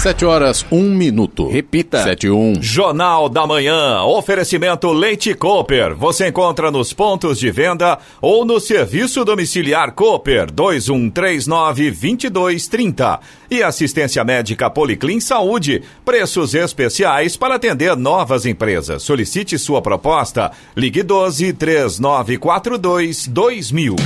[0.00, 1.46] Sete horas, um minuto.
[1.46, 2.02] Repita.
[2.02, 2.54] Sete um.
[2.58, 4.02] Jornal da Manhã.
[4.04, 5.94] Oferecimento Leite Cooper.
[5.94, 13.20] Você encontra nos pontos de venda ou no serviço domiciliar Cooper 2139-2230.
[13.50, 15.82] E assistência médica Policlin Saúde.
[16.02, 19.02] Preços especiais para atender novas empresas.
[19.02, 20.50] Solicite sua proposta.
[20.74, 23.96] Ligue 12 3942 2000.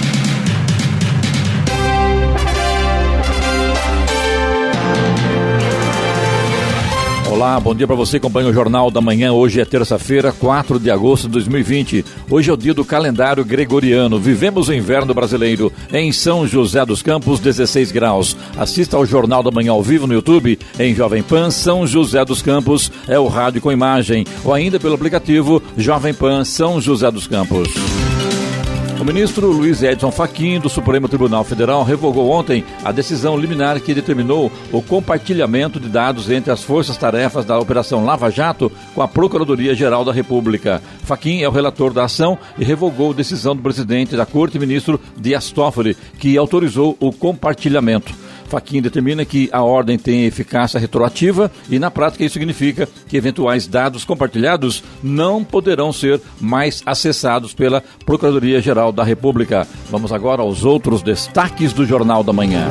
[7.35, 9.33] Olá, bom dia para você, acompanha o Jornal da Manhã.
[9.33, 12.05] Hoje é terça-feira, 4 de agosto de 2020.
[12.31, 14.21] Hoje é o dia do calendário gregoriano.
[14.21, 18.37] Vivemos o inverno brasileiro em São José dos Campos, 16 graus.
[18.57, 22.41] Assista ao Jornal da Manhã ao vivo no YouTube, em Jovem Pan São José dos
[22.41, 27.27] Campos, é o rádio com imagem, ou ainda pelo aplicativo Jovem Pan São José dos
[27.27, 27.69] Campos.
[29.01, 33.93] O ministro Luiz Edson Fachin, do Supremo Tribunal Federal, revogou ontem a decisão liminar que
[33.93, 40.05] determinou o compartilhamento de dados entre as forças-tarefas da Operação Lava Jato com a Procuradoria-Geral
[40.05, 40.81] da República.
[41.03, 44.99] Fachin é o relator da ação e revogou a decisão do presidente da Corte, ministro
[45.17, 48.24] Dias Toffoli, que autorizou o compartilhamento.
[48.55, 53.67] Faquin determina que a ordem tem eficácia retroativa e, na prática, isso significa que eventuais
[53.67, 59.67] dados compartilhados não poderão ser mais acessados pela Procuradoria-Geral da República.
[59.91, 62.69] Vamos agora aos outros destaques do Jornal da Manhã.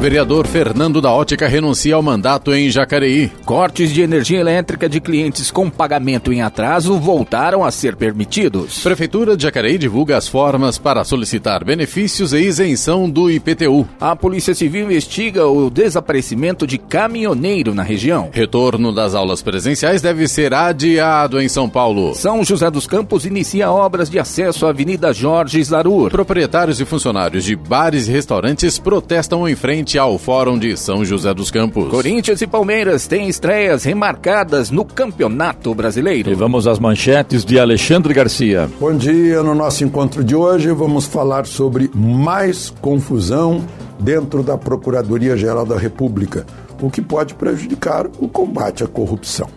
[0.00, 3.30] Vereador Fernando da Ótica renuncia ao mandato em Jacareí.
[3.44, 8.82] Cortes de energia elétrica de clientes com pagamento em atraso voltaram a ser permitidos.
[8.82, 13.86] Prefeitura de Jacareí divulga as formas para solicitar benefícios e isenção do IPTU.
[14.00, 18.30] A Polícia Civil investiga o desaparecimento de caminhoneiro na região.
[18.32, 22.14] Retorno das aulas presenciais deve ser adiado em São Paulo.
[22.14, 26.10] São José dos Campos inicia obras de acesso à Avenida Jorge Zarur.
[26.10, 31.32] Proprietários e funcionários de bares e restaurantes protestam em frente ao Fórum de São José
[31.32, 31.88] dos Campos.
[31.88, 36.30] Corinthians e Palmeiras têm estreias remarcadas no Campeonato Brasileiro.
[36.30, 38.68] E vamos às manchetes de Alexandre Garcia.
[38.78, 43.64] Bom dia, no nosso encontro de hoje vamos falar sobre mais confusão
[43.98, 46.46] dentro da Procuradoria-Geral da República,
[46.80, 49.48] o que pode prejudicar o combate à corrupção.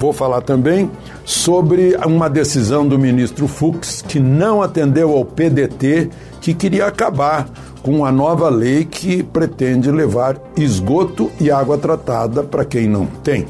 [0.00, 0.90] Vou falar também
[1.26, 6.08] sobre uma decisão do ministro Fux que não atendeu ao PDT
[6.40, 7.46] que queria acabar
[7.82, 13.46] com a nova lei que pretende levar esgoto e água tratada para quem não tem.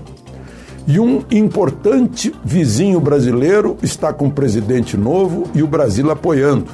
[0.88, 6.66] E um importante vizinho brasileiro está com presidente novo e o Brasil apoiando.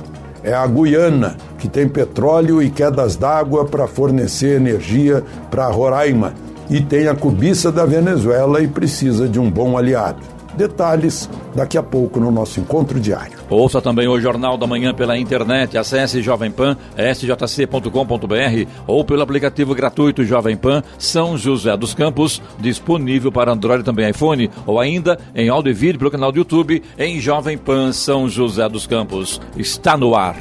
[0.43, 6.33] É a Guiana, que tem petróleo e quedas d'água para fornecer energia para Roraima,
[6.71, 10.37] e tem a cobiça da Venezuela e precisa de um bom aliado.
[10.57, 13.39] Detalhes daqui a pouco no nosso encontro diário.
[13.51, 15.77] Ouça também o Jornal da Manhã pela internet.
[15.77, 23.31] Acesse Jovem Pan, sjc.com.br ou pelo aplicativo gratuito Jovem Pan São José dos Campos, disponível
[23.31, 27.21] para Android também iPhone, ou ainda em áudio e vídeo pelo canal do YouTube em
[27.21, 29.41] Jovem Pan São José dos Campos.
[29.57, 30.37] Está no ar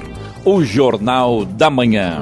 [0.46, 2.22] o Jornal da Manhã.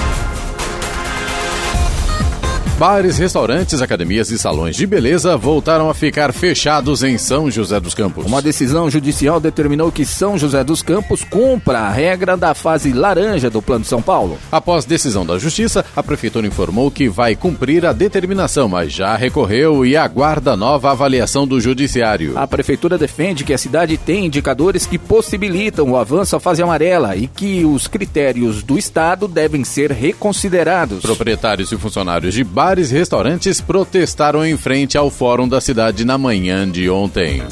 [2.81, 7.93] Bares, restaurantes, academias e salões de beleza voltaram a ficar fechados em São José dos
[7.93, 8.25] Campos.
[8.25, 13.51] Uma decisão judicial determinou que São José dos Campos cumpra a regra da fase laranja
[13.51, 14.35] do Plano São Paulo.
[14.51, 19.85] Após decisão da Justiça, a Prefeitura informou que vai cumprir a determinação, mas já recorreu
[19.85, 22.35] e aguarda nova avaliação do Judiciário.
[22.35, 27.15] A Prefeitura defende que a cidade tem indicadores que possibilitam o avanço à fase amarela
[27.15, 31.03] e que os critérios do Estado devem ser reconsiderados.
[31.03, 36.05] Proprietários e funcionários de bares bares e restaurantes protestaram em frente ao Fórum da cidade
[36.05, 37.43] na manhã de ontem.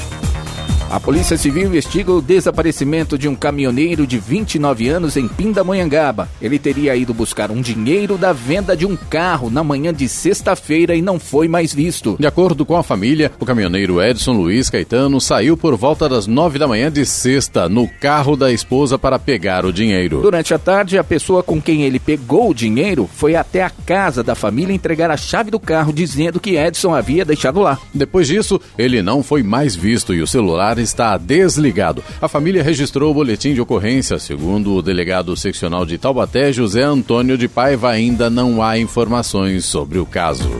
[0.90, 6.28] A Polícia Civil investiga o desaparecimento de um caminhoneiro de 29 anos em Pindamonhangaba.
[6.42, 10.96] Ele teria ido buscar um dinheiro da venda de um carro na manhã de sexta-feira
[10.96, 12.16] e não foi mais visto.
[12.18, 16.58] De acordo com a família, o caminhoneiro Edson Luiz Caetano saiu por volta das 9
[16.58, 20.20] da manhã de sexta no carro da esposa para pegar o dinheiro.
[20.22, 24.24] Durante a tarde, a pessoa com quem ele pegou o dinheiro foi até a casa
[24.24, 27.78] da família entregar a chave do carro dizendo que Edson havia deixado lá.
[27.94, 32.02] Depois disso, ele não foi mais visto e o celular está desligado.
[32.20, 34.18] A família registrou o boletim de ocorrência.
[34.18, 39.98] Segundo o delegado seccional de Taubaté, José Antônio de Paiva, ainda não há informações sobre
[39.98, 40.50] o caso.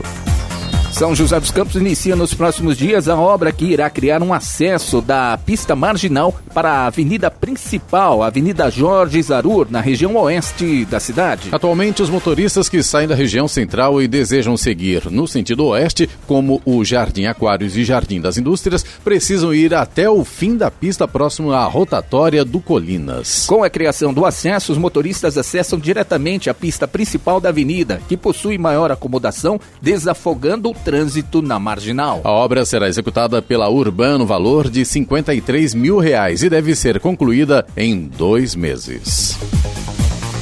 [0.91, 5.01] São José dos Campos inicia nos próximos dias a obra que irá criar um acesso
[5.01, 10.99] da pista marginal para a avenida principal, a Avenida Jorge Zarur, na região oeste da
[10.99, 11.49] cidade.
[11.51, 16.61] Atualmente, os motoristas que saem da região central e desejam seguir no sentido oeste, como
[16.65, 21.53] o Jardim Aquários e Jardim das Indústrias, precisam ir até o fim da pista próximo
[21.53, 23.45] à rotatória do Colinas.
[23.47, 28.17] Com a criação do acesso, os motoristas acessam diretamente a pista principal da avenida, que
[28.17, 32.21] possui maior acomodação, desafogando o trânsito na marginal.
[32.23, 37.65] A obra será executada pela Urbano, valor de 53 mil reais e deve ser concluída
[37.77, 39.37] em dois meses.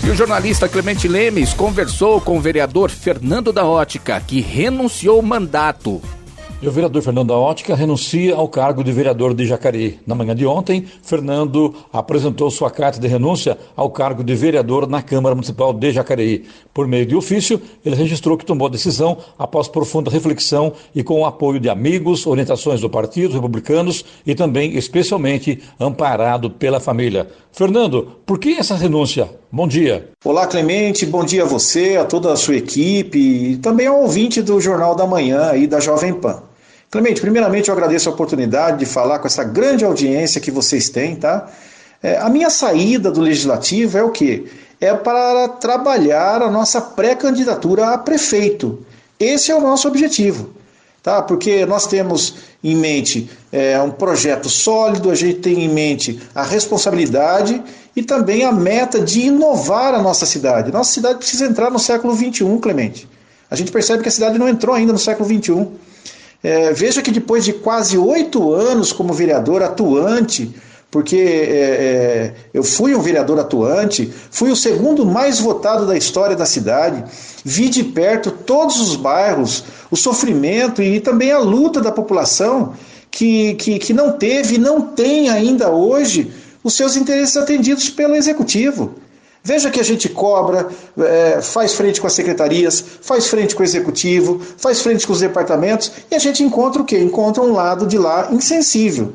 [0.05, 5.21] E o jornalista Clemente Lemes conversou com o vereador Fernando da Ótica, que renunciou ao
[5.21, 6.01] mandato
[6.61, 9.97] e o vereador Fernando Ótica renuncia ao cargo de vereador de Jacareí.
[10.05, 15.01] Na manhã de ontem, Fernando apresentou sua carta de renúncia ao cargo de vereador na
[15.01, 16.45] Câmara Municipal de Jacareí.
[16.73, 21.21] Por meio de ofício, ele registrou que tomou a decisão após profunda reflexão e com
[21.21, 27.27] o apoio de amigos, orientações do Partido Republicanos e também, especialmente, amparado pela família.
[27.53, 29.29] Fernando, por que essa renúncia?
[29.49, 30.09] Bom dia.
[30.25, 31.05] Olá, Clemente.
[31.05, 34.93] Bom dia a você, a toda a sua equipe e também ao ouvinte do Jornal
[34.93, 36.48] da Manhã e da Jovem Pan.
[36.91, 41.15] Clemente, primeiramente eu agradeço a oportunidade de falar com essa grande audiência que vocês têm,
[41.15, 41.47] tá?
[42.01, 44.45] É, a minha saída do legislativo é o quê?
[44.81, 48.83] É para trabalhar a nossa pré-candidatura a prefeito.
[49.19, 50.49] Esse é o nosso objetivo,
[51.03, 51.21] tá?
[51.21, 56.43] Porque nós temos em mente é, um projeto sólido, a gente tem em mente a
[56.43, 57.61] responsabilidade
[57.95, 60.71] e também a meta de inovar a nossa cidade.
[60.71, 63.07] Nossa cidade precisa entrar no século XXI, Clemente.
[63.51, 65.67] A gente percebe que a cidade não entrou ainda no século XXI.
[66.41, 70.55] É, veja que depois de quase oito anos como vereador atuante,
[70.91, 76.35] porque é, é, eu fui um vereador atuante, fui o segundo mais votado da história
[76.35, 77.03] da cidade,
[77.43, 82.73] vi de perto todos os bairros, o sofrimento e também a luta da população
[83.11, 86.31] que, que, que não teve e não tem ainda hoje
[86.63, 88.95] os seus interesses atendidos pelo executivo.
[89.43, 93.65] Veja que a gente cobra, é, faz frente com as secretarias, faz frente com o
[93.65, 96.99] executivo, faz frente com os departamentos e a gente encontra o quê?
[96.99, 99.13] Encontra um lado de lá insensível.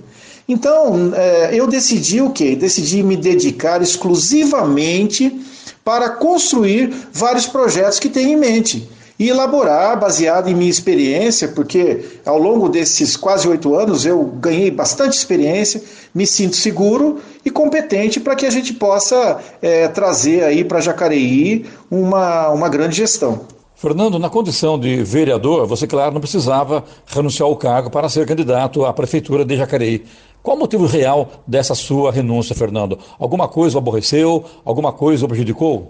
[0.49, 2.57] Então, é, eu decidi o quê?
[2.57, 5.45] Decidi me dedicar exclusivamente
[5.85, 8.89] para construir vários projetos que tenho em mente
[9.19, 14.71] e elaborar baseado em minha experiência, porque ao longo desses quase oito anos eu ganhei
[14.71, 15.83] bastante experiência,
[16.15, 21.67] me sinto seguro e competente para que a gente possa é, trazer aí para Jacareí
[21.91, 23.43] uma, uma grande gestão.
[23.77, 28.85] Fernando, na condição de vereador, você, claro, não precisava renunciar ao cargo para ser candidato
[28.85, 30.05] à prefeitura de Jacareí.
[30.43, 32.99] Qual o motivo real dessa sua renúncia, Fernando?
[33.19, 34.45] Alguma coisa o aborreceu?
[34.65, 35.89] Alguma coisa o prejudicou?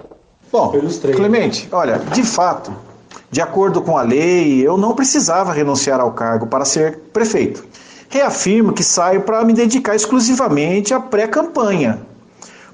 [0.50, 0.72] Bom,
[1.14, 2.72] Clemente, olha, de fato,
[3.34, 7.64] de acordo com a lei, eu não precisava renunciar ao cargo para ser prefeito.
[8.08, 11.98] Reafirmo que saio para me dedicar exclusivamente à pré-campanha.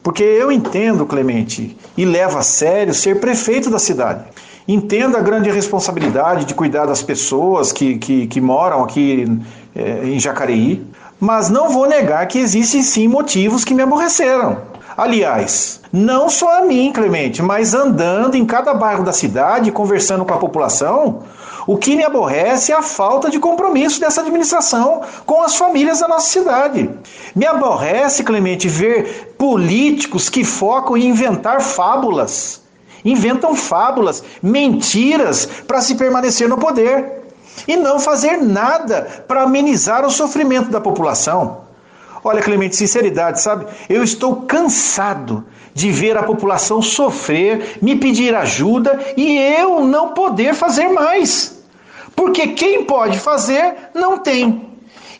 [0.02, 4.24] Porque eu entendo, Clemente, e levo a sério ser prefeito da cidade.
[4.68, 9.40] Entendo a grande responsabilidade de cuidar das pessoas que, que, que moram aqui
[9.74, 10.86] é, em Jacareí,
[11.18, 14.58] mas não vou negar que existem sim motivos que me aborreceram.
[15.00, 20.34] Aliás, não só a mim, Clemente, mas andando em cada bairro da cidade, conversando com
[20.34, 21.22] a população,
[21.66, 26.06] o que me aborrece é a falta de compromisso dessa administração com as famílias da
[26.06, 26.90] nossa cidade.
[27.34, 32.60] Me aborrece, Clemente, ver políticos que focam em inventar fábulas.
[33.02, 37.22] Inventam fábulas, mentiras para se permanecer no poder
[37.66, 41.69] e não fazer nada para amenizar o sofrimento da população.
[42.22, 43.66] Olha, Clemente, sinceridade, sabe?
[43.88, 50.54] Eu estou cansado de ver a população sofrer, me pedir ajuda e eu não poder
[50.54, 51.62] fazer mais.
[52.14, 54.68] Porque quem pode fazer não tem.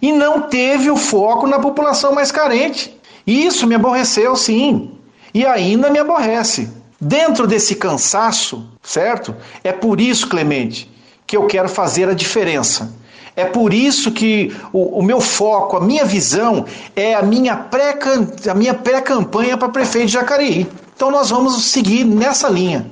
[0.03, 2.99] E não teve o foco na população mais carente.
[3.27, 4.99] Isso me aborreceu, sim.
[5.33, 6.71] E ainda me aborrece.
[7.01, 9.35] Dentro desse cansaço, certo?
[9.65, 10.91] É por isso, Clemente,
[11.27, 12.93] que eu quero fazer a diferença.
[13.37, 17.57] É por isso que o, o, meu foco, a minha visão é a minha
[18.75, 20.67] pré-campanha para prefeito de Jacareí.
[20.95, 22.87] Então nós vamos seguir nessa linha.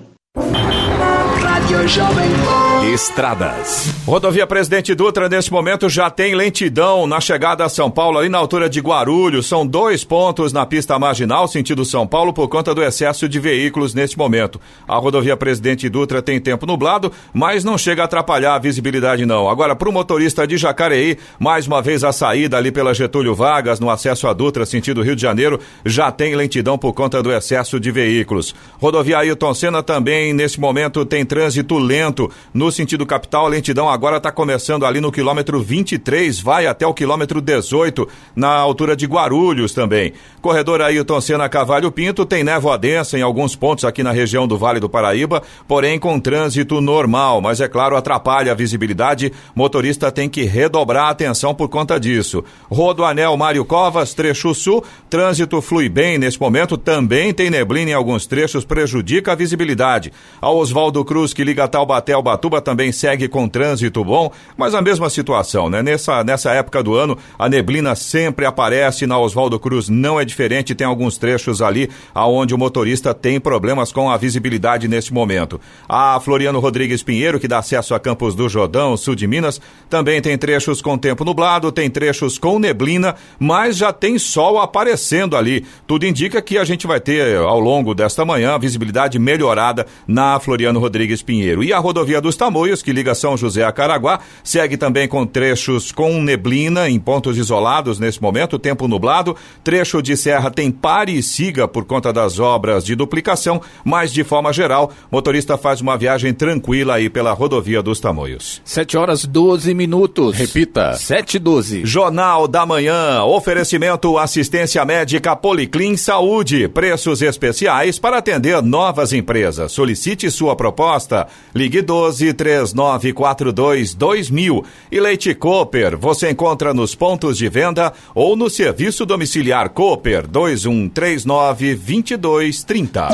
[2.89, 3.93] Estradas.
[4.07, 8.39] Rodovia Presidente Dutra, nesse momento, já tem lentidão na chegada a São Paulo, ali na
[8.39, 9.47] altura de Guarulhos.
[9.47, 13.93] São dois pontos na pista marginal, sentido São Paulo, por conta do excesso de veículos
[13.93, 14.59] neste momento.
[14.89, 19.51] A rodovia Presidente Dutra tem tempo nublado, mas não chega a atrapalhar a visibilidade, não.
[19.51, 23.79] Agora, para o motorista de Jacareí, mais uma vez a saída ali pela Getúlio Vargas,
[23.79, 27.79] no acesso a Dutra, sentido Rio de Janeiro, já tem lentidão por conta do excesso
[27.79, 28.55] de veículos.
[28.81, 34.19] Rodovia Ailton Senna também, nesse momento, tem trânsito lento no sentido capital, a lentidão agora
[34.19, 39.75] está começando ali no quilômetro 23, vai até o quilômetro 18, na altura de Guarulhos
[39.75, 40.13] também.
[40.41, 44.57] Corredor Ailton Senna Cavalho Pinto tem névoa densa em alguns pontos aqui na região do
[44.57, 49.33] Vale do Paraíba, porém com trânsito normal, mas é claro, atrapalha a visibilidade.
[49.57, 52.45] Motorista tem que redobrar a atenção por conta disso.
[52.71, 58.25] Rodoanel Mário Covas, trecho sul, trânsito flui bem nesse momento, também tem neblina em alguns
[58.25, 60.13] trechos, prejudica a visibilidade.
[60.41, 64.83] A Oswaldo Cruz, que liga Taubaté ao Batuba, também segue com trânsito bom, mas a
[64.83, 65.83] mesma situação, né?
[65.83, 70.75] Nessa, nessa época do ano, a neblina sempre aparece, na Oswaldo Cruz não é diferente,
[70.75, 75.59] tem alguns trechos ali aonde o motorista tem problemas com a visibilidade nesse momento.
[75.89, 79.59] A Floriano Rodrigues Pinheiro, que dá acesso a Campos do Jordão, sul de Minas,
[79.89, 85.39] também tem trechos com tempo nublado, tem trechos com neblina, mas já tem sol aparecendo
[85.39, 85.65] ali.
[85.87, 90.79] Tudo indica que a gente vai ter ao longo desta manhã visibilidade melhorada na Floriano
[90.79, 91.65] Rodrigues Pinheiro.
[91.65, 95.93] E a rodovia dos Tamoios, que liga São José a Caraguá, segue também com trechos
[95.93, 99.37] com neblina em pontos isolados nesse momento, tempo nublado.
[99.63, 104.25] Trecho de serra tem pare e siga por conta das obras de duplicação, mas de
[104.25, 108.63] forma geral, motorista faz uma viagem tranquila aí pela rodovia dos Tamoios.
[108.65, 110.35] 7 horas 12 minutos.
[110.35, 110.95] Repita.
[110.95, 111.85] 7 e 12.
[111.85, 119.71] Jornal da Manhã, oferecimento assistência médica Policlin Saúde, preços especiais para atender novas empresas.
[119.71, 121.27] Solicite sua proposta.
[121.55, 124.65] Ligue 12 3942 2000.
[124.91, 131.75] E Leite Cooper, você encontra nos pontos de venda ou no serviço domiciliar Cooper 2139
[131.75, 133.09] 2230.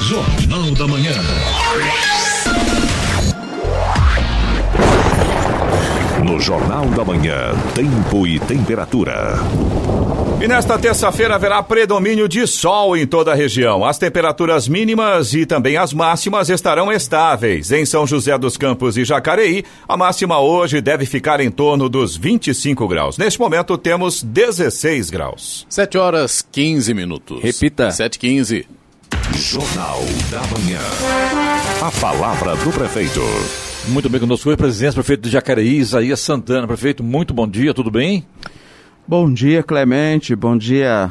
[0.00, 1.12] Jornal da Manhã.
[6.24, 9.38] No Jornal da Manhã, tempo e temperatura.
[10.40, 13.84] E nesta terça-feira haverá predomínio de sol em toda a região.
[13.84, 17.72] As temperaturas mínimas e também as máximas estarão estáveis.
[17.72, 22.16] Em São José dos Campos e Jacareí, a máxima hoje deve ficar em torno dos
[22.16, 23.16] 25 graus.
[23.16, 25.66] Neste momento temos 16 graus.
[25.70, 27.42] 7 horas 15 minutos.
[27.42, 27.90] Repita.
[27.90, 28.66] 7 15
[29.36, 30.00] Jornal
[30.30, 30.80] da Manhã.
[31.80, 33.20] A palavra do prefeito.
[33.88, 36.66] Muito bem conosco hoje, presidente, prefeito de Jacareí, Isaías Santana.
[36.66, 38.24] Prefeito, muito bom dia, tudo bem?
[39.06, 40.34] Bom dia, Clemente.
[40.34, 41.10] Bom dia,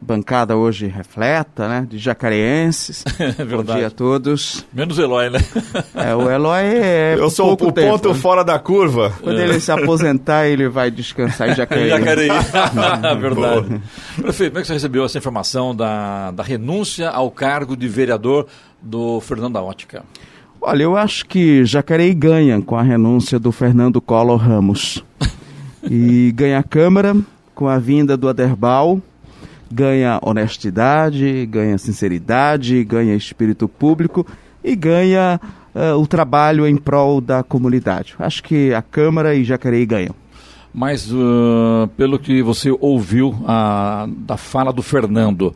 [0.00, 1.86] bancada hoje refleta, né?
[1.88, 3.04] De jacareenses.
[3.38, 4.64] É Bom dia a todos.
[4.72, 5.38] Menos o Eloy, né?
[5.94, 7.16] É, o Eloy é.
[7.18, 8.14] Eu sou o tempo, ponto né?
[8.14, 9.12] fora da curva.
[9.20, 11.90] Quando ele se aposentar, ele vai descansar em Jacareí.
[11.90, 12.28] Jacareí.
[13.20, 13.82] Verdade.
[14.16, 18.46] Prefeito, como é que você recebeu essa informação da, da renúncia ao cargo de vereador
[18.80, 20.02] do Fernando da Ótica?
[20.60, 25.04] Olha, eu acho que Jacareí ganha com a renúncia do Fernando Collor Ramos.
[25.90, 27.16] E ganha a Câmara
[27.54, 29.00] com a vinda do Aderbal,
[29.70, 34.26] ganha honestidade, ganha sinceridade, ganha espírito público
[34.62, 35.40] e ganha
[35.74, 38.14] eh, o trabalho em prol da comunidade.
[38.18, 40.14] Acho que a Câmara e Jacareí ganham.
[40.72, 45.54] Mas, uh, pelo que você ouviu ah, da fala do Fernando,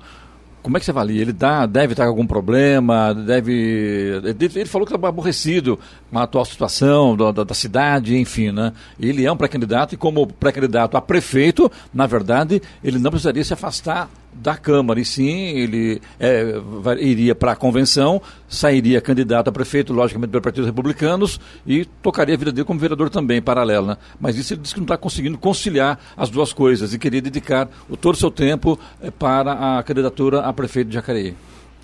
[0.62, 1.20] como é que você avalia?
[1.20, 4.22] Ele dá, deve estar com algum problema, deve.
[4.24, 5.78] Ele, falou que estava aborrecido
[6.10, 8.72] com a atual situação da, da cidade, enfim, né?
[8.98, 13.52] Ele é um pré-candidato e, como pré-candidato a prefeito, na verdade, ele não precisaria se
[13.52, 19.52] afastar da Câmara, e sim ele é, vai- iria para a convenção, sairia candidato a
[19.52, 23.88] prefeito, logicamente, pelos partidos republicanos, e tocaria a vida dele como vereador também, paralelo.
[23.88, 23.96] Né?
[24.20, 27.68] Mas isso ele disse que não está conseguindo conciliar as duas coisas e queria dedicar
[27.88, 31.34] o, todo o seu tempo eh, para a candidatura a prefeito de Jacareí.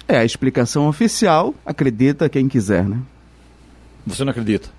[0.07, 2.99] É a explicação oficial, acredita quem quiser, né?
[4.07, 4.71] Você não acredita?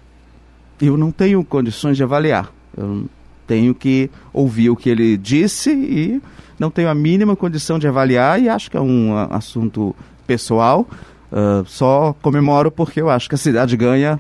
[0.82, 2.52] Eu não tenho condições de avaliar.
[2.76, 3.06] Eu
[3.46, 6.22] tenho que ouvir o que ele disse e
[6.60, 9.96] não tenho a mínima condição de avaliar e acho que é um ah, assunto
[10.28, 10.86] pessoal.
[11.32, 14.20] Ah, só comemoro porque eu acho que a cidade ganha,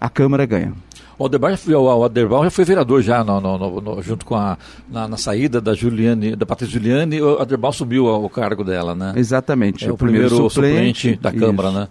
[0.00, 0.72] a Câmara ganha.
[1.16, 4.34] O Aderbal já foi, o Aderbal já foi vereador já no, no- no- junto com
[4.34, 4.58] a
[4.90, 9.12] na, na saída da Juliane, da Patrícia Juliane, o Aderbal subiu ao cargo dela, né?
[9.14, 9.86] Exatamente.
[9.88, 11.38] É o primeiro suplente, da Isso.
[11.38, 11.88] Câmara, né?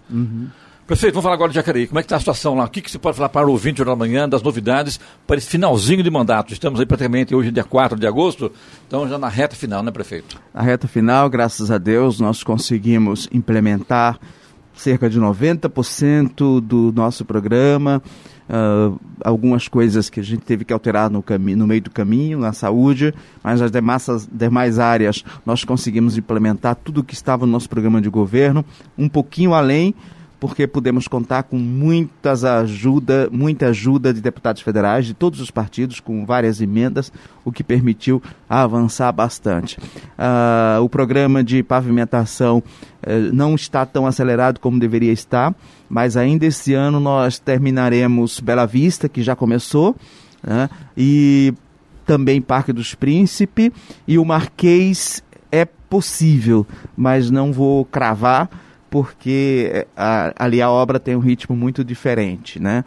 [0.86, 1.86] Prefeito, vamos falar agora de Jacareí.
[1.86, 2.64] Como é que está a situação lá?
[2.64, 5.48] O que, que você pode falar para o ouvinte da manhã, das novidades para esse
[5.48, 6.52] finalzinho de mandato?
[6.52, 8.52] Estamos aí praticamente hoje, dia 4 de agosto,
[8.86, 10.38] então já na reta final, né, prefeito?
[10.52, 14.20] A reta final, graças a Deus, nós conseguimos implementar
[14.74, 18.02] cerca de 90% do nosso programa.
[18.46, 18.92] ah,
[19.24, 21.24] algumas coisas que a gente teve que alterar no,
[21.56, 26.74] no meio do caminho, na saúde, mas as demais, as demais áreas nós conseguimos implementar
[26.74, 28.62] tudo o que estava no nosso programa de governo,
[28.98, 29.94] um pouquinho além,
[30.44, 36.00] porque pudemos contar com muitas ajuda, muita ajuda de deputados federais de todos os partidos,
[36.00, 37.10] com várias emendas,
[37.46, 39.78] o que permitiu avançar bastante.
[39.78, 45.54] Uh, o programa de pavimentação uh, não está tão acelerado como deveria estar,
[45.88, 49.96] mas ainda esse ano nós terminaremos Bela Vista, que já começou,
[50.42, 50.68] né?
[50.94, 51.54] e
[52.04, 53.70] também Parque dos Príncipes,
[54.06, 58.50] e o Marquês é possível, mas não vou cravar,
[58.94, 62.84] porque eh, a, ali a obra tem um ritmo muito diferente, né?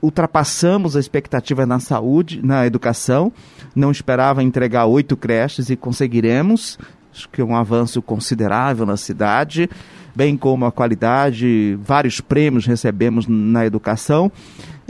[0.00, 3.30] ultrapassamos a expectativa na saúde, na educação.
[3.76, 6.78] Não esperava entregar oito creches e conseguiremos.
[7.12, 9.68] Acho que é um avanço considerável na cidade,
[10.16, 14.32] bem como a qualidade, vários prêmios recebemos na educação.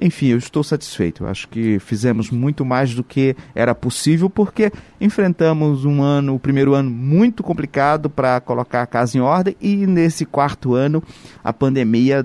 [0.00, 1.26] Enfim, eu estou satisfeito.
[1.26, 6.74] Acho que fizemos muito mais do que era possível, porque enfrentamos um ano, o primeiro
[6.74, 11.02] ano, muito complicado para colocar a casa em ordem, e nesse quarto ano
[11.42, 12.24] a pandemia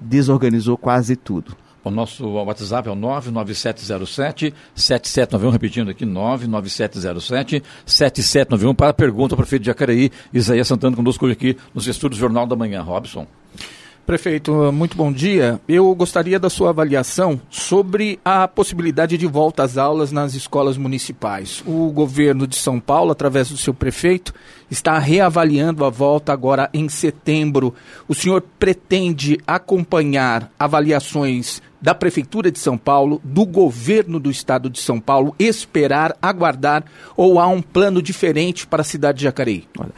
[0.00, 1.56] desorganizou quase tudo.
[1.84, 9.66] O nosso WhatsApp é o 99707-7791, repetindo aqui, 99707-7791, para a pergunta ao prefeito de
[9.66, 12.82] Jacareí, Isaías Santana, conosco hoje aqui nos estúdios Jornal da Manhã.
[12.82, 13.26] Robson.
[14.04, 15.60] Prefeito, muito bom dia.
[15.68, 21.62] Eu gostaria da sua avaliação sobre a possibilidade de volta às aulas nas escolas municipais.
[21.64, 24.34] O governo de São Paulo, através do seu prefeito,
[24.68, 27.74] está reavaliando a volta agora em setembro.
[28.08, 34.80] O senhor pretende acompanhar avaliações da Prefeitura de São Paulo, do governo do estado de
[34.80, 36.84] São Paulo, esperar, aguardar
[37.16, 39.68] ou há um plano diferente para a cidade de Jacareí?
[39.78, 39.92] Olha.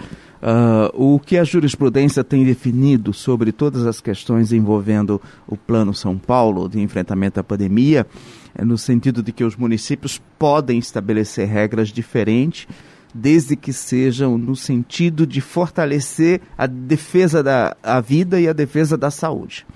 [0.44, 6.18] Uh, o que a jurisprudência tem definido sobre todas as questões envolvendo o Plano São
[6.18, 8.06] Paulo de enfrentamento à pandemia
[8.54, 12.68] é no sentido de que os municípios podem estabelecer regras diferentes,
[13.14, 18.98] desde que sejam no sentido de fortalecer a defesa da a vida e a defesa
[18.98, 19.66] da saúde.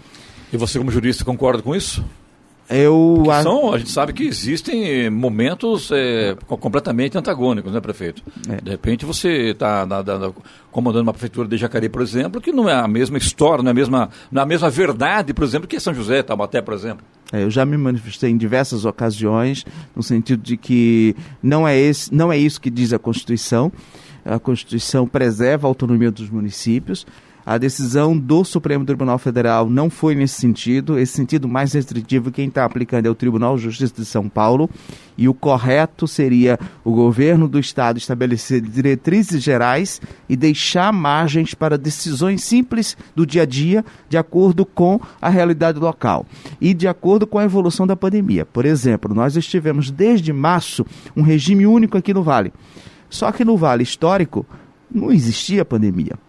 [0.53, 2.05] E você, como jurista, concorda com isso?
[2.71, 8.23] Eu são, a gente sabe que existem momentos é, completamente antagônicos, né, prefeito?
[8.49, 8.61] É.
[8.61, 9.87] De repente você está
[10.71, 13.73] comandando uma prefeitura de Jacareí, por exemplo, que não é a mesma história, não é
[13.73, 17.05] a mesma, não é a mesma verdade, por exemplo, que São José, Taubaté, por exemplo.
[17.33, 19.65] É, eu já me manifestei em diversas ocasiões
[19.97, 23.73] no sentido de que não é, esse, não é isso que diz a Constituição.
[24.25, 27.07] A Constituição preserva a autonomia dos municípios
[27.49, 30.99] a decisão do Supremo Tribunal Federal não foi nesse sentido.
[30.99, 34.69] Esse sentido mais restritivo, quem está aplicando é o Tribunal de Justiça de São Paulo.
[35.17, 41.79] E o correto seria o governo do Estado estabelecer diretrizes gerais e deixar margens para
[41.79, 46.27] decisões simples do dia a dia, de acordo com a realidade local
[46.61, 48.45] e de acordo com a evolução da pandemia.
[48.45, 50.85] Por exemplo, nós estivemos desde março
[51.17, 52.53] um regime único aqui no Vale.
[53.09, 54.45] Só que no Vale Histórico
[54.93, 56.28] não existia pandemia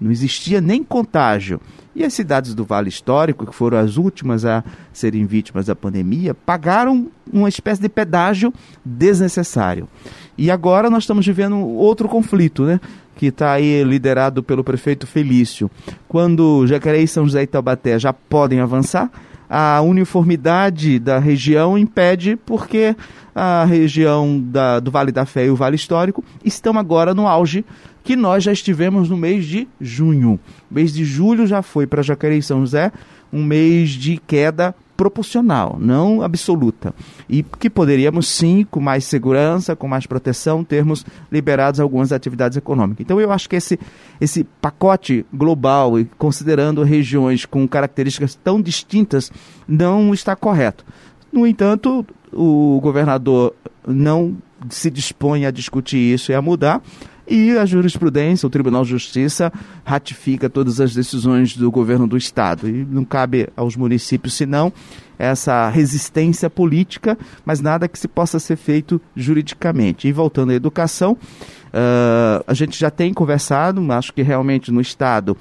[0.00, 1.60] não existia nem contágio.
[1.94, 6.34] E as cidades do Vale Histórico, que foram as últimas a serem vítimas da pandemia,
[6.34, 8.52] pagaram uma espécie de pedágio
[8.84, 9.88] desnecessário.
[10.36, 12.80] E agora nós estamos vivendo outro conflito, né?
[13.16, 15.70] que está aí liderado pelo prefeito Felício.
[16.06, 19.10] Quando Jacareí, São José e Taubaté já podem avançar,
[19.48, 22.94] a uniformidade da região impede porque
[23.34, 27.64] a região da, do Vale da Fé e o Vale Histórico estão agora no auge
[28.06, 30.38] que nós já estivemos no mês de junho.
[30.70, 32.92] O mês de julho já foi para Jacareí São José
[33.32, 36.94] um mês de queda proporcional, não absoluta.
[37.28, 43.04] E que poderíamos sim, com mais segurança, com mais proteção, termos liberados algumas atividades econômicas.
[43.04, 43.76] Então eu acho que esse,
[44.20, 49.32] esse pacote global, e considerando regiões com características tão distintas,
[49.66, 50.86] não está correto.
[51.32, 53.52] No entanto, o governador
[53.84, 54.36] não
[54.70, 56.80] se dispõe a discutir isso e a mudar.
[57.28, 59.52] E a jurisprudência, o Tribunal de Justiça,
[59.84, 62.68] ratifica todas as decisões do governo do Estado.
[62.68, 64.72] E não cabe aos municípios, senão,
[65.18, 70.06] essa resistência política, mas nada que se possa ser feito juridicamente.
[70.06, 75.36] E voltando à educação, uh, a gente já tem conversado, acho que realmente no Estado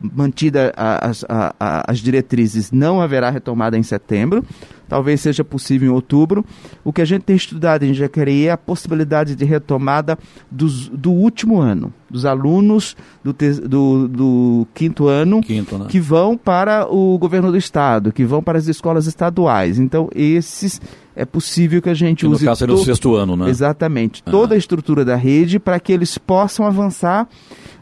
[0.00, 1.24] mantida as,
[1.58, 4.42] as diretrizes, não haverá retomada em setembro,
[4.88, 6.44] talvez seja possível em outubro.
[6.82, 10.18] O que a gente tem estudado em Jacareí é a possibilidade de retomada
[10.50, 15.86] dos, do último ano, dos alunos do, te, do, do, quinto ano quinto, né?
[15.88, 19.78] que vão para o governo do estado, que vão para as escolas estaduais.
[19.78, 20.80] Então, esses
[21.14, 22.44] é possível que a gente que use.
[22.44, 23.50] No caso, seria o sexto ano, né?
[23.50, 24.22] Exatamente.
[24.24, 24.30] Ah.
[24.30, 27.28] Toda a estrutura da rede para que eles possam avançar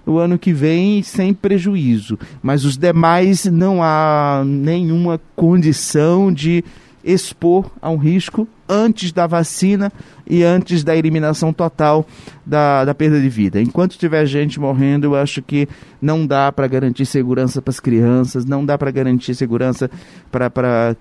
[0.08, 2.18] o ano que vem sem prejuízo.
[2.42, 6.64] Mas os demais não há nenhuma condição de
[7.04, 9.90] expor a um risco antes da vacina
[10.28, 12.06] e antes da eliminação total
[12.44, 13.60] da, da perda de vida.
[13.60, 15.68] Enquanto tiver gente morrendo, eu acho que
[16.02, 19.90] não dá para garantir segurança para as crianças, não dá para garantir segurança
[20.30, 20.96] para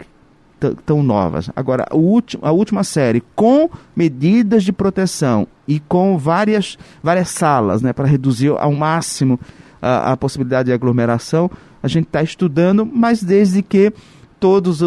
[0.85, 1.49] tão novas.
[1.55, 8.07] Agora, a, última série, com medidas de proteção e com várias, várias salas, né, para
[8.07, 9.39] reduzir ao máximo
[9.81, 11.49] a, a possibilidade de aglomeração,
[11.81, 13.93] a gente está estudando, mas desde que
[14.39, 14.79] todas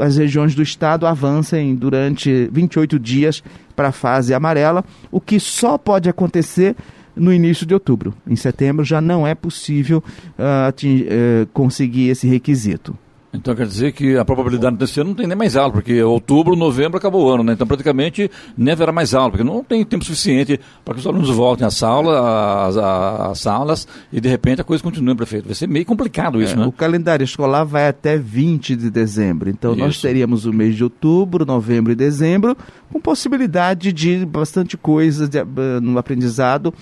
[0.00, 3.42] as regiões do estado avancem durante 28 dias
[3.74, 6.74] para a fase amarela, o que só pode acontecer
[7.14, 8.14] no início de outubro.
[8.26, 10.02] Em setembro já não é possível
[10.38, 12.96] uh, atingir, uh, conseguir esse requisito.
[13.36, 16.56] Então quer dizer que a probabilidade desse ano não tem nem mais aula, porque outubro,
[16.56, 17.52] novembro acabou o ano, né?
[17.52, 21.30] Então praticamente nem haverá mais aula, porque não tem tempo suficiente para que os alunos
[21.30, 25.46] voltem às aulas, às, às aulas e de repente a coisa continue, prefeito.
[25.46, 26.66] Vai ser meio complicado isso, é, né?
[26.66, 29.48] O calendário escolar vai até 20 de dezembro.
[29.48, 29.80] Então isso.
[29.80, 32.56] nós teríamos o mês de outubro, novembro e dezembro,
[32.92, 36.72] com possibilidade de bastante coisa de, uh, no aprendizado,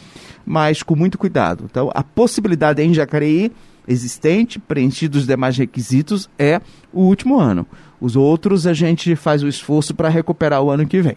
[0.45, 1.65] mas com muito cuidado.
[1.71, 3.51] Então a possibilidade em Jacareí
[3.87, 6.61] existente, preenchido os demais requisitos, é
[6.93, 7.67] o último ano.
[8.01, 11.17] Os outros a gente faz o esforço para recuperar o ano que vem.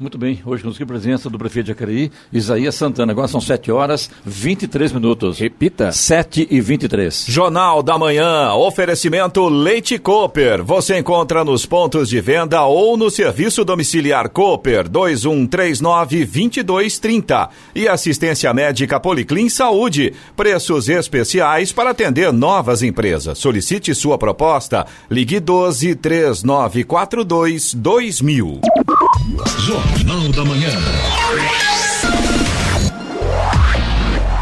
[0.00, 3.12] Muito bem, hoje nos a presença do prefeito de Jacareí, Isaías Santana.
[3.12, 5.38] Agora são 7 horas 23 minutos.
[5.38, 5.92] Repita.
[5.92, 7.26] 7 e 23.
[7.28, 10.64] Jornal da Manhã, oferecimento Leite Cooper.
[10.64, 17.50] Você encontra nos pontos de venda ou no serviço domiciliar Cooper 2139-2230.
[17.74, 20.14] E assistência médica Policlin Saúde.
[20.34, 23.38] Preços especiais para atender novas empresas.
[23.38, 24.86] Solicite sua proposta.
[25.10, 28.62] Ligue 12 3942 2000.
[29.58, 31.69] Jornal da Manhã.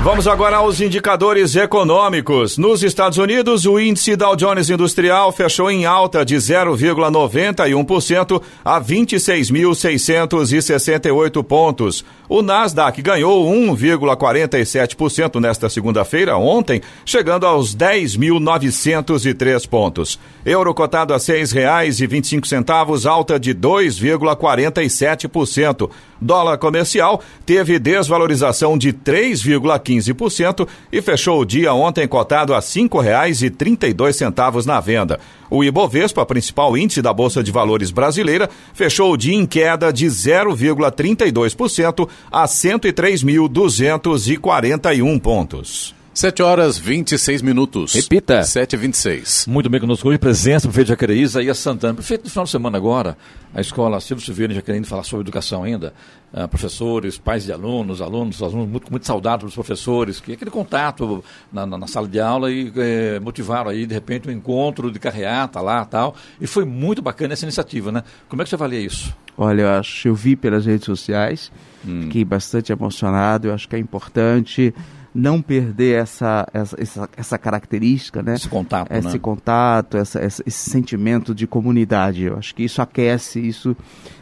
[0.01, 2.57] Vamos agora aos indicadores econômicos.
[2.57, 11.43] Nos Estados Unidos, o índice Dow Jones Industrial fechou em alta de 0,91% a 26.668
[11.43, 12.05] pontos.
[12.29, 20.17] O Nasdaq ganhou 1,47% nesta segunda-feira, ontem, chegando aos 10.903 pontos.
[20.45, 25.91] Euro cotado a R$ 6,25, alta de 2,47%.
[26.21, 34.67] Dólar comercial teve desvalorização de 3,15% e fechou o dia ontem cotado a R$ 5,32
[34.67, 35.21] na venda.
[35.51, 40.07] O Ibovespa, principal índice da Bolsa de Valores brasileira, fechou o dia em queda de
[40.07, 45.98] 0,32% a 103.241 pontos.
[46.19, 47.95] 7 horas 26 minutos.
[47.95, 48.43] Repita.
[48.43, 49.47] 7 e 26.
[49.47, 51.95] Muito bem conosco hoje, presença do prefeito Jacareí, Isaías Santana.
[51.95, 53.17] Prefeito, no final de semana agora,
[53.55, 55.95] a escola Silvio Silveira em Jacareí falar sobre educação ainda.
[56.33, 61.23] Uh, professores, pais de alunos, alunos, alunos muito, muito saudados dos professores, que aquele contato
[61.53, 64.99] na, na, na sala de aula e eh, motivaram aí, de repente, um encontro de
[64.99, 66.17] carreata lá tal.
[66.41, 68.03] E foi muito bacana essa iniciativa, né?
[68.29, 69.17] Como é que você avalia isso?
[69.37, 71.53] Olha, eu acho, eu vi pelas redes sociais,
[71.87, 72.03] hum.
[72.03, 74.75] fiquei bastante emocionado, eu acho que é importante
[75.19, 78.35] não perder essa, essa, essa, característica, né?
[78.35, 79.19] Esse contato, Esse né?
[79.19, 82.23] contato, essa, esse sentimento de comunidade.
[82.23, 83.77] Eu acho que isso aquece, isso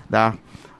[0.08, 0.34] dá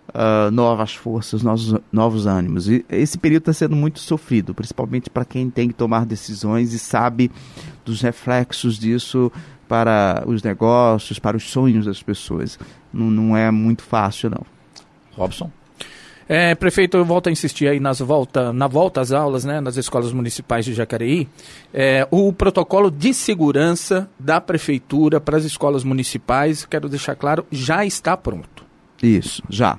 [0.09, 2.67] uh, novas forças, novos, novos ânimos.
[2.67, 6.79] E esse período está sendo muito sofrido, principalmente para quem tem que tomar decisões e
[6.79, 7.31] sabe
[7.85, 9.31] dos reflexos disso
[9.69, 12.59] para os negócios, para os sonhos das pessoas.
[12.91, 14.47] Não, não é muito fácil, não.
[15.13, 15.51] Robson?
[16.29, 19.77] É, prefeito, eu volto a insistir aí nas volta, na volta às aulas, né, nas
[19.77, 21.29] escolas municipais de Jacareí,
[21.73, 27.87] é, o protocolo de segurança da prefeitura para as escolas municipais, quero deixar claro, já
[27.87, 28.65] está pronto.
[29.01, 29.79] Isso, já.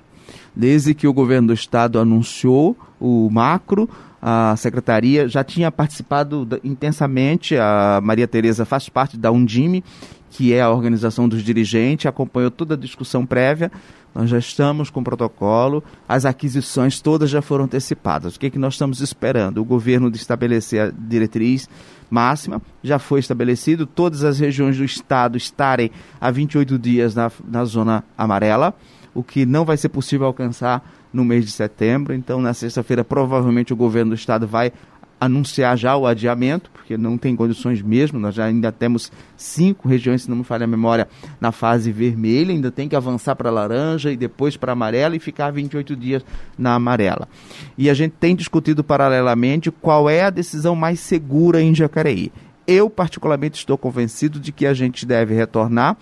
[0.55, 3.89] Desde que o governo do estado anunciou o macro,
[4.21, 9.83] a secretaria já tinha participado intensamente, a Maria Tereza faz parte da Undime,
[10.29, 13.71] que é a organização dos dirigentes, acompanhou toda a discussão prévia,
[14.17, 18.35] nós já estamos com o protocolo, as aquisições todas já foram antecipadas.
[18.35, 19.59] O que, é que nós estamos esperando?
[19.59, 21.69] O governo de estabelecer a diretriz
[22.09, 27.63] máxima, já foi estabelecido, todas as regiões do estado estarem há 28 dias na, na
[27.63, 28.73] zona amarela,
[29.13, 32.11] o que não vai ser possível alcançar no mês de setembro.
[32.11, 34.73] Então, na sexta-feira, provavelmente o governo do estado vai
[35.19, 40.23] anunciar já o adiamento, porque não tem condições mesmo, nós já ainda temos cinco regiões,
[40.23, 41.07] se não me falha a memória,
[41.41, 45.51] na fase vermelha, ainda tem que avançar para laranja e depois para amarela e ficar
[45.51, 46.25] 28 dias
[46.57, 47.27] na amarela.
[47.77, 52.31] E a gente tem discutido paralelamente qual é a decisão mais segura em Jacareí.
[52.67, 55.97] Eu, particularmente, estou convencido de que a gente deve retornar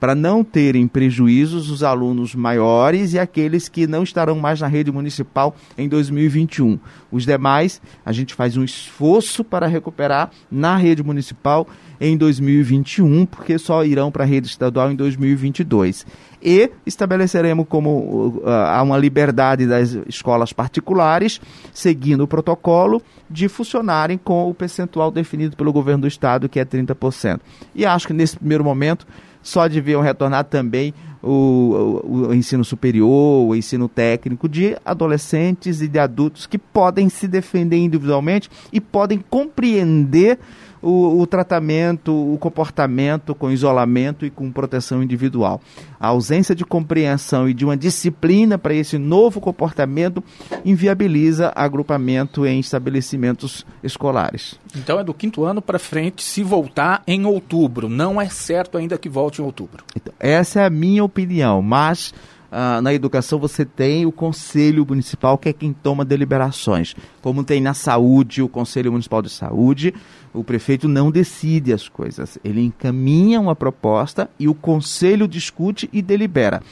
[0.00, 4.90] para não terem prejuízos os alunos maiores e aqueles que não estarão mais na rede
[4.90, 6.80] municipal em 2021.
[7.12, 11.68] Os demais, a gente faz um esforço para recuperar na rede municipal
[12.00, 16.06] em 2021, porque só irão para a rede estadual em 2022.
[16.42, 21.38] E estabeleceremos como uh, há uma liberdade das escolas particulares,
[21.74, 26.64] seguindo o protocolo, de funcionarem com o percentual definido pelo governo do estado, que é
[26.64, 27.40] 30%.
[27.74, 29.06] E acho que nesse primeiro momento
[29.42, 35.88] só deviam retornar também o, o, o, ensino superior, o ensino técnico de adolescentes e
[35.88, 40.38] de adultos que podem se defender individualmente e podem compreender
[40.82, 45.60] o, o, tratamento, o comportamento com isolamento e com proteção individual.
[45.98, 50.22] A ausência de compreensão e de uma disciplina para esse novo comportamento
[50.64, 54.58] inviabiliza agrupamento em estabelecimentos escolares.
[54.74, 57.88] Então é do quinto ano para frente se voltar em outubro.
[57.88, 59.84] Não é certo ainda que volte em outubro.
[59.94, 62.14] Então, essa é a minha opinião, mas
[62.50, 66.96] ah, na educação você tem o Conselho Municipal, que é quem toma deliberações.
[67.22, 69.94] Como tem na saúde o Conselho Municipal de Saúde,
[70.32, 72.38] o prefeito não decide as coisas.
[72.44, 76.62] Ele encaminha uma proposta e o Conselho discute e delibera.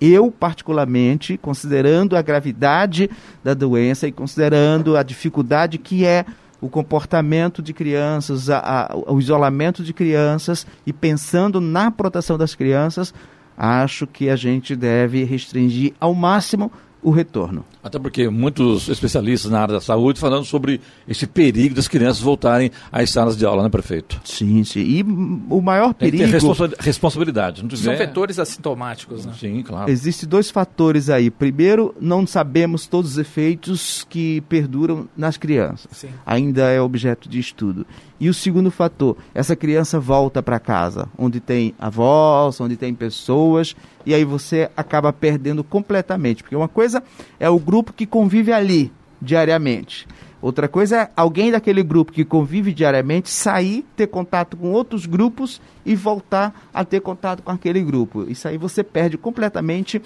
[0.00, 3.08] Eu, particularmente, considerando a gravidade
[3.44, 6.24] da doença e considerando a dificuldade que é
[6.60, 12.54] o comportamento de crianças, a, a, o isolamento de crianças e pensando na proteção das
[12.54, 13.12] crianças,
[13.56, 16.70] acho que a gente deve restringir ao máximo
[17.02, 17.64] o retorno.
[17.82, 22.70] Até porque muitos especialistas na área da saúde falando sobre esse perigo das crianças voltarem
[22.92, 24.20] às salas de aula, né, prefeito?
[24.24, 24.80] Sim, sim.
[24.80, 26.18] E o maior perigo.
[26.18, 27.62] Tem ter responsa responsabilidade.
[27.62, 27.70] Não.
[27.76, 29.32] São vetores assintomáticos, né?
[29.38, 29.90] Sim, claro.
[29.90, 31.30] Existem dois fatores aí.
[31.30, 35.88] Primeiro, não sabemos todos os efeitos que perduram nas crianças.
[35.92, 36.08] Sim.
[36.24, 37.84] Ainda é objeto de estudo.
[38.20, 43.74] E o segundo fator, essa criança volta para casa, onde tem avós, onde tem pessoas,
[44.04, 46.42] e aí você acaba perdendo completamente.
[46.42, 47.02] Porque uma coisa
[47.38, 50.06] é o grupo que convive ali diariamente.
[50.42, 55.60] Outra coisa é alguém daquele grupo que convive diariamente sair, ter contato com outros grupos
[55.86, 58.28] e voltar a ter contato com aquele grupo.
[58.28, 60.02] Isso aí você perde completamente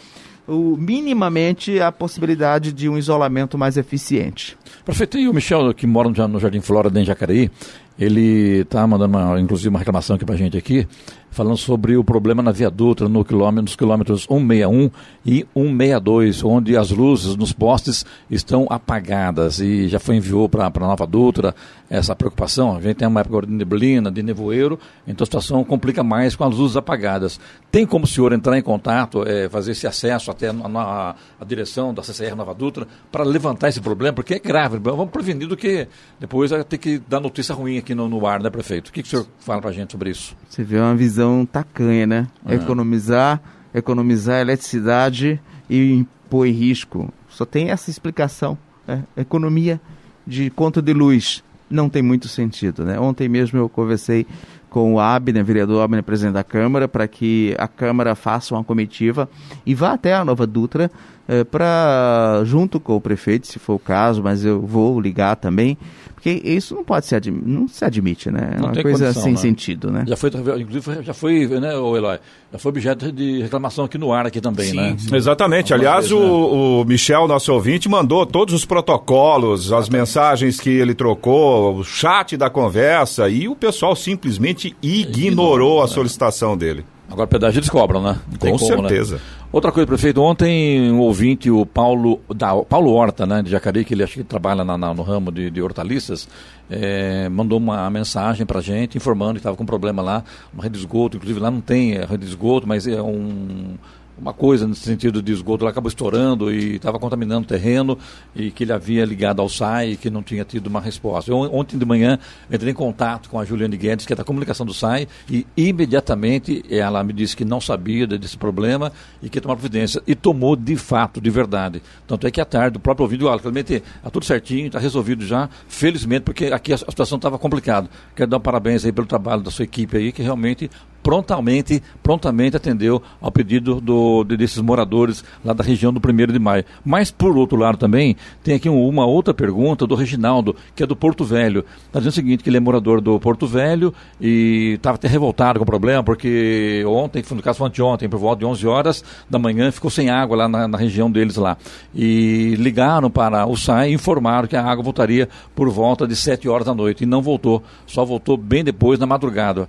[0.46, 4.58] o, minimamente a possibilidade de um isolamento mais eficiente.
[4.84, 7.50] Prefeito, e o Michel, que mora no Jardim Flora, em Jacareí,
[7.98, 10.86] ele está mandando, uma, inclusive, uma reclamação aqui para a gente aqui,
[11.36, 14.90] falando sobre o problema na Via Dutra, no quilômetro, nos quilômetros 161
[15.24, 19.60] e 162, onde as luzes nos postes estão apagadas.
[19.60, 21.54] E já foi enviou para a Nova Dutra
[21.88, 22.76] essa preocupação.
[22.76, 26.44] A gente tem uma época de neblina, de nevoeiro, então a situação complica mais com
[26.44, 27.40] as luzes apagadas.
[27.70, 31.94] Tem como o senhor entrar em contato, é, fazer esse acesso até a, a, direção
[31.94, 34.78] da CCR Nova Dutra, para levantar esse problema, porque é grave.
[34.78, 38.42] Vamos prevenir do que depois vai ter que dar notícia ruim aqui no, no ar,
[38.42, 38.88] né, prefeito?
[38.88, 40.36] O que, que o senhor fala para a gente sobre isso?
[40.48, 42.26] Você vê uma visão tacanha, né?
[42.44, 42.52] Uhum.
[42.52, 43.40] Economizar,
[43.74, 47.12] economizar eletricidade e impor risco.
[47.28, 48.58] Só tem essa explicação.
[48.86, 49.04] Né?
[49.16, 49.80] Economia
[50.26, 52.84] de conta de luz não tem muito sentido.
[52.84, 52.98] Né?
[52.98, 54.26] Ontem mesmo eu conversei
[54.68, 59.28] com o Abner, vereador Abner, presidente da Câmara, para que a Câmara faça uma comitiva
[59.64, 60.90] e vá até a Nova Dutra
[61.28, 65.78] é, para, junto com o prefeito, se for o caso, mas eu vou ligar também,
[66.26, 68.56] porque isso não pode ser, não se admite, né?
[68.56, 69.38] É uma coisa condição, sem né?
[69.38, 70.04] sentido, né?
[70.08, 72.18] Já foi, inclusive, já foi, né, o Eloy,
[72.52, 74.96] já foi objeto de reclamação aqui no ar aqui também, sim, né?
[74.98, 75.14] Sim.
[75.14, 75.72] Exatamente.
[75.72, 76.24] Aliás, vez, o, né?
[76.24, 82.36] o Michel, nosso ouvinte, mandou todos os protocolos, as mensagens que ele trocou, o chat
[82.36, 85.92] da conversa e o pessoal simplesmente ignorou a né?
[85.92, 86.84] solicitação dele.
[87.08, 88.18] Agora pedágio eles cobram, né?
[88.40, 88.88] Com como, né?
[88.88, 89.14] certeza.
[89.16, 89.20] Né?
[89.52, 93.94] Outra coisa, prefeito, ontem um ouvinte, o Paulo, da, Paulo Horta, né, de Jacareí, que
[93.94, 96.28] ele acho que trabalha na, na, no ramo de, de hortaliças,
[96.68, 100.74] é, mandou uma mensagem para a gente informando que estava com problema lá, uma rede
[100.74, 103.76] de esgoto, inclusive lá não tem rede de esgoto, mas é um
[104.18, 107.98] uma coisa nesse sentido de esgoto lá acabou estourando e estava contaminando o terreno
[108.34, 111.30] e que ele havia ligado ao SAI e que não tinha tido uma resposta.
[111.30, 112.18] Eu, ontem de manhã
[112.50, 116.64] entrei em contato com a Juliane Guedes, que é da comunicação do SAI, e imediatamente
[116.70, 118.90] ela me disse que não sabia desse problema
[119.22, 120.02] e que ia tomar providência.
[120.06, 121.82] E tomou de fato, de verdade.
[122.06, 125.26] Tanto é que à tarde o próprio ouvido, olha, realmente está tudo certinho, está resolvido
[125.26, 127.88] já, felizmente, porque aqui a situação estava complicada.
[128.14, 130.70] Quero dar um parabéns aí pelo trabalho da sua equipe aí, que realmente
[131.06, 136.64] prontamente, prontamente atendeu ao pedido do, desses moradores lá da região do 1 de maio.
[136.84, 140.96] Mas, por outro lado também, tem aqui uma outra pergunta do Reginaldo, que é do
[140.96, 141.64] Porto Velho.
[141.86, 145.60] Está dizendo o seguinte, que ele é morador do Porto Velho e estava até revoltado
[145.60, 149.38] com o problema, porque ontem, no caso foi anteontem, por volta de 11 horas da
[149.38, 151.56] manhã, ficou sem água lá na, na região deles lá.
[151.94, 156.48] E ligaram para o SAI e informaram que a água voltaria por volta de 7
[156.48, 157.04] horas da noite.
[157.04, 159.68] E não voltou, só voltou bem depois, na madrugada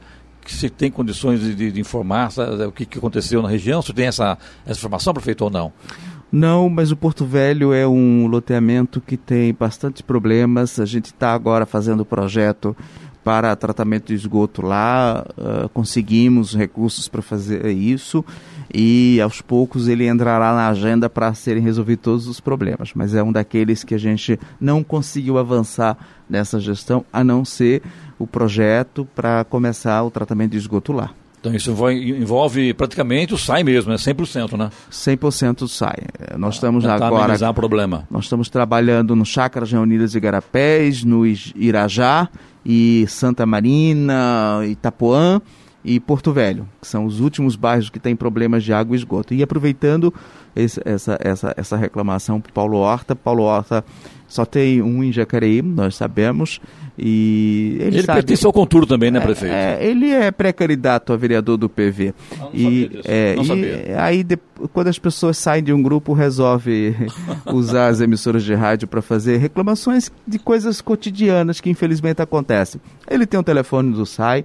[0.54, 3.82] se tem condições de, de, informar sabe, o que, que, aconteceu na região?
[3.82, 5.72] Você tem essa, essa informação, prefeito, ou não?
[6.32, 10.80] Não, mas o Porto Velho é um loteamento que tem bastante problemas.
[10.80, 12.76] A gente está agora fazendo o projeto
[13.28, 18.24] para tratamento de esgoto lá, uh, conseguimos recursos para fazer isso
[18.74, 22.92] e aos poucos ele entrará na agenda para serem resolvidos todos os problemas.
[22.96, 25.98] Mas é um daqueles que a gente não conseguiu avançar
[26.30, 27.82] nessa gestão, a não ser
[28.20, 31.12] o projeto para começar o tratamento de esgoto lá.
[31.40, 33.98] Então isso envolve praticamente o SAI mesmo, é né?
[33.98, 34.70] 100%, né?
[34.92, 35.98] 100% SAI.
[36.38, 37.50] Nós estamos agora...
[37.50, 38.08] o problema.
[38.10, 41.26] Nós estamos trabalhando no Chácaras Reunidas e Garapés, no
[41.56, 42.28] Irajá
[42.66, 45.40] e Santa Marina, Itapuã
[45.86, 49.34] e Porto Velho, que são os últimos bairros que têm problemas de água e esgoto.
[49.34, 50.14] E aproveitando
[50.56, 53.86] esse, essa, essa, essa reclamação para Paulo Horta, Paulo Horta
[54.28, 56.60] só tem um em Jacareí, nós sabemos,
[56.98, 59.54] e ele, ele sabe, pertence ao Conturo também, né, prefeito?
[59.54, 62.14] É, ele é pré-candidato a vereador do PV.
[62.32, 64.38] Ah, não, e é, não e aí de,
[64.74, 66.96] quando as pessoas saem de um grupo, resolve
[67.54, 72.82] usar as emissoras de rádio para fazer reclamações de coisas cotidianas que infelizmente acontecem.
[73.10, 74.44] Ele tem o um telefone do SAI,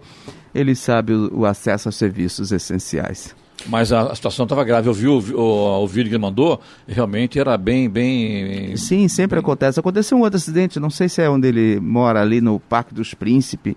[0.54, 3.34] ele sabe o, o acesso a serviços essenciais.
[3.66, 4.88] Mas a, a situação estava grave.
[4.88, 8.76] Eu vi o, o, o, vídeo que ele mandou, realmente era bem, bem.
[8.76, 9.78] Sim, sempre acontece.
[9.78, 13.14] Aconteceu um outro acidente, não sei se é onde ele mora, ali no Parque dos
[13.14, 13.74] Príncipes,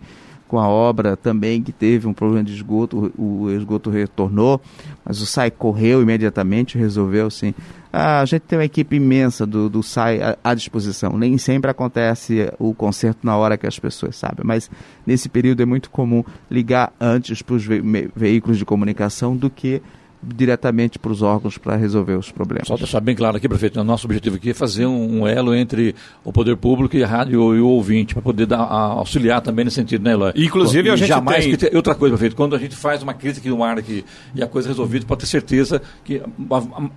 [0.48, 4.62] com a obra também, que teve um problema de esgoto, o, o esgoto retornou,
[5.04, 7.54] mas o SAI correu imediatamente, resolveu sim.
[7.97, 11.17] A gente tem uma equipe imensa do, do SAI à, à, disposição.
[11.17, 14.69] Nem sempre acontece o conserto na hora que as pessoas sabem, mas
[15.08, 17.81] nesse período é muito comum ligar antes para os ve
[18.13, 19.81] veículos de comunicação do que
[20.21, 22.67] diretamente para os órgãos para resolver os problemas.
[22.67, 25.55] Só deixar bem claro aqui, prefeito, o nosso objetivo aqui é fazer um, um elo
[25.55, 29.39] entre o poder público e a rádio e o ouvinte, para poder dar, a, auxiliar
[29.41, 30.34] também nesse sentido, né, Eloy?
[30.36, 31.55] Inclusive, a gente jamais tem...
[31.55, 34.03] Que, outra coisa, prefeito, quando a gente faz uma crítica aqui no ar aqui,
[34.34, 36.89] e a coisa é resolvida, pode ter certeza que a, a,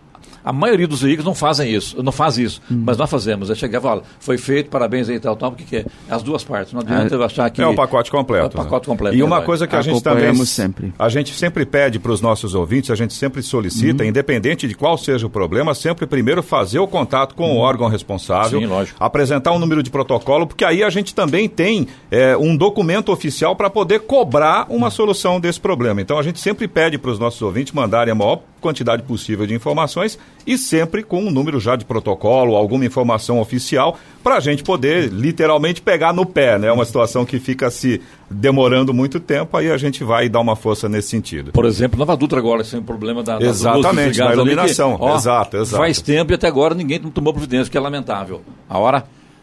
[0.48, 2.82] a maioria dos veículos não fazem isso, não faz isso, hum.
[2.86, 3.50] mas nós fazemos.
[3.50, 5.84] É chegar e falar, foi feito, parabéns aí tal, tal, o que, que é?
[6.08, 6.72] As duas partes.
[6.72, 7.60] Não adianta é, achar que.
[7.60, 8.56] É o pacote completo.
[8.56, 9.14] É o pacote completo.
[9.14, 10.34] E uma coisa que a gente também.
[10.46, 10.94] sempre.
[10.98, 14.08] A gente sempre pede para os nossos ouvintes, a gente sempre solicita, uhum.
[14.08, 17.56] independente de qual seja o problema, sempre primeiro fazer o contato com uhum.
[17.56, 18.58] o órgão responsável.
[18.58, 18.96] Sim, lógico.
[19.04, 23.54] Apresentar um número de protocolo, porque aí a gente também tem é, um documento oficial
[23.54, 24.90] para poder cobrar uma uhum.
[24.90, 26.00] solução desse problema.
[26.00, 29.54] Então a gente sempre pede para os nossos ouvintes mandarem a maior quantidade possível de
[29.54, 34.62] informações e sempre com um número já de protocolo, alguma informação oficial, para a gente
[34.62, 36.68] poder literalmente pegar no pé, né?
[36.68, 40.56] É uma situação que fica se demorando muito tempo, aí a gente vai dar uma
[40.56, 41.52] força nesse sentido.
[41.52, 44.96] Por exemplo, Nova Dutra agora, sem o problema da, Exatamente, da iluminação.
[44.96, 45.82] Que, ó, exato, exato.
[45.82, 48.42] Faz tempo e até agora ninguém tomou providência, que é lamentável.
[48.68, 49.04] A hora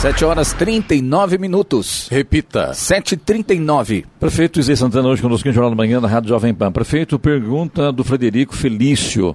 [0.00, 2.06] 7 horas 39 minutos.
[2.08, 2.70] Repita.
[2.70, 4.04] 7h39.
[4.20, 6.70] Prefeito Isê Santana, hoje conosco em Jornal da Manhã, na Rádio Jovem Pan.
[6.70, 9.34] Prefeito, pergunta do Frederico Felício.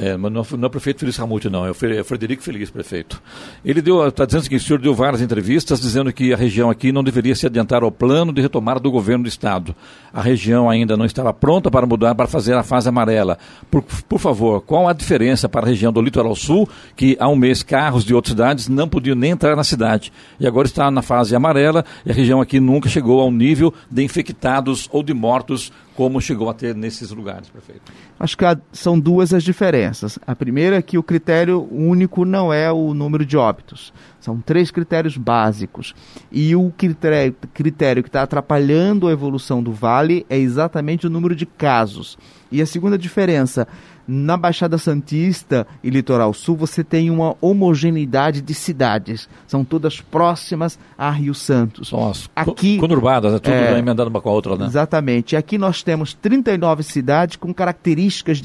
[0.00, 2.70] É, mas não, não é o prefeito Feliz Ramute, não, é o é Frederico Feliz,
[2.70, 3.20] prefeito.
[3.64, 6.92] Ele deu, está dizendo que o senhor deu várias entrevistas dizendo que a região aqui
[6.92, 9.74] não deveria se adiantar ao plano de retomada do governo do Estado.
[10.12, 13.38] A região ainda não estava pronta para mudar, para fazer a fase amarela.
[13.68, 17.36] Por, por favor, qual a diferença para a região do Litoral Sul, que há um
[17.36, 21.02] mês carros de outras cidades não podiam nem entrar na cidade, e agora está na
[21.02, 25.72] fase amarela, e a região aqui nunca chegou ao nível de infectados ou de mortos
[25.98, 27.90] como chegou a ter nesses lugares, prefeito?
[28.20, 30.16] Acho que são duas as diferenças.
[30.24, 33.92] A primeira é que o critério único não é o número de óbitos.
[34.20, 35.96] São três critérios básicos.
[36.30, 41.34] E o critério, critério que está atrapalhando a evolução do vale é exatamente o número
[41.34, 42.16] de casos.
[42.52, 43.66] E a segunda diferença
[44.08, 49.28] na Baixada Santista e Litoral Sul, você tem uma homogeneidade de cidades.
[49.46, 51.92] São todas próximas a Rio Santos.
[51.92, 53.38] Nossa, aqui conurbadas, né?
[53.38, 54.64] tudo é, emendando uma com a outra, né?
[54.64, 55.36] Exatamente.
[55.36, 58.40] Aqui nós temos 39 cidades com características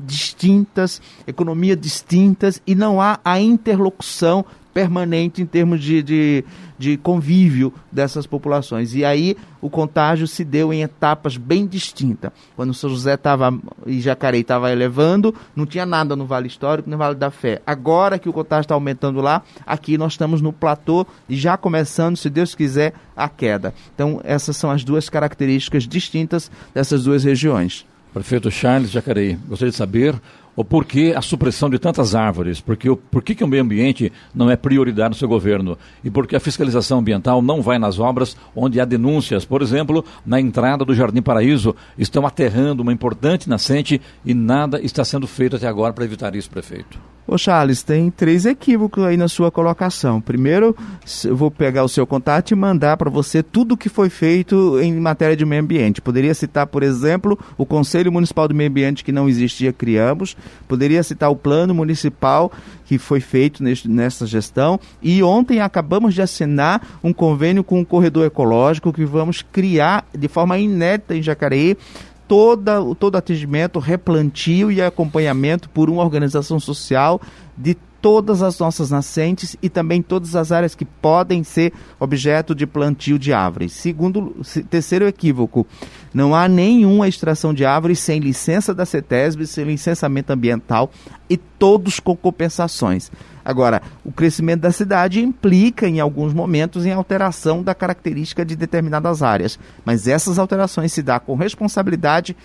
[0.00, 6.44] distintas, economia distintas e não há a interlocução permanente em termos de, de,
[6.78, 8.94] de, convívio dessas populações.
[8.94, 12.30] E aí o contágio se deu em etapas bem distintas.
[12.56, 13.56] Quando São José estava
[13.86, 17.62] e Jacareí estava elevando, não tinha nada no Vale Histórico, no Vale da Fé.
[17.66, 22.16] Agora que o contágio está aumentando lá, aqui nós estamos no platô e já começando,
[22.16, 23.74] se Deus quiser, a queda.
[23.94, 27.86] Então essas são as duas características distintas dessas duas regiões.
[28.12, 30.14] Prefeito Charles Jacareí, gostaria de saber
[30.56, 34.50] o porquê a supressão de tantas árvores, porque por que, que o meio ambiente não
[34.50, 38.36] é prioridade no seu governo e por que a fiscalização ambiental não vai nas obras
[38.54, 39.44] onde há denúncias.
[39.44, 45.04] Por exemplo, na entrada do Jardim Paraíso, estão aterrando uma importante nascente e nada está
[45.04, 46.98] sendo feito até agora para evitar isso, prefeito.
[47.26, 50.20] Ô Charles, tem três equívocos aí na sua colocação.
[50.20, 50.76] Primeiro,
[51.24, 54.78] eu vou pegar o seu contato e mandar para você tudo o que foi feito
[54.78, 56.02] em matéria de meio ambiente.
[56.02, 60.36] Poderia citar, por exemplo, o Conselho Municipal do Meio Ambiente que não existia, criamos.
[60.66, 62.52] Poderia citar o plano municipal
[62.84, 64.78] que foi feito nessa gestão.
[65.02, 70.28] E ontem acabamos de assinar um convênio com o Corredor Ecológico que vamos criar de
[70.28, 71.76] forma inédita em Jacareí
[72.26, 77.20] toda, todo atendimento, replantio e acompanhamento por uma organização social
[77.56, 82.66] de todas as nossas nascentes e também todas as áreas que podem ser objeto de
[82.66, 83.72] plantio de árvores.
[83.72, 84.36] Segundo,
[84.68, 85.66] terceiro equívoco,
[86.14, 90.90] não há nenhuma extração de árvores sem licença da CETESB, sem licenciamento ambiental
[91.28, 93.10] e todos com compensações.
[93.44, 99.22] Agora, o crescimento da cidade implica, em alguns momentos, em alteração da característica de determinadas
[99.22, 99.58] áreas.
[99.84, 102.36] Mas essas alterações se dão com responsabilidade,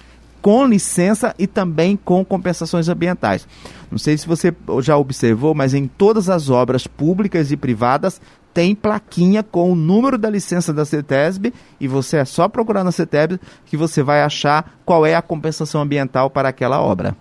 [0.42, 3.48] com licença e também com compensações ambientais.
[3.92, 8.22] Não sei se você já observou, mas em todas as obras públicas e privadas
[8.54, 12.92] tem plaquinha com o número da licença da CETESB e você é só procurar na
[12.92, 17.16] CETESB que você vai achar qual é a compensação ambiental para aquela obra.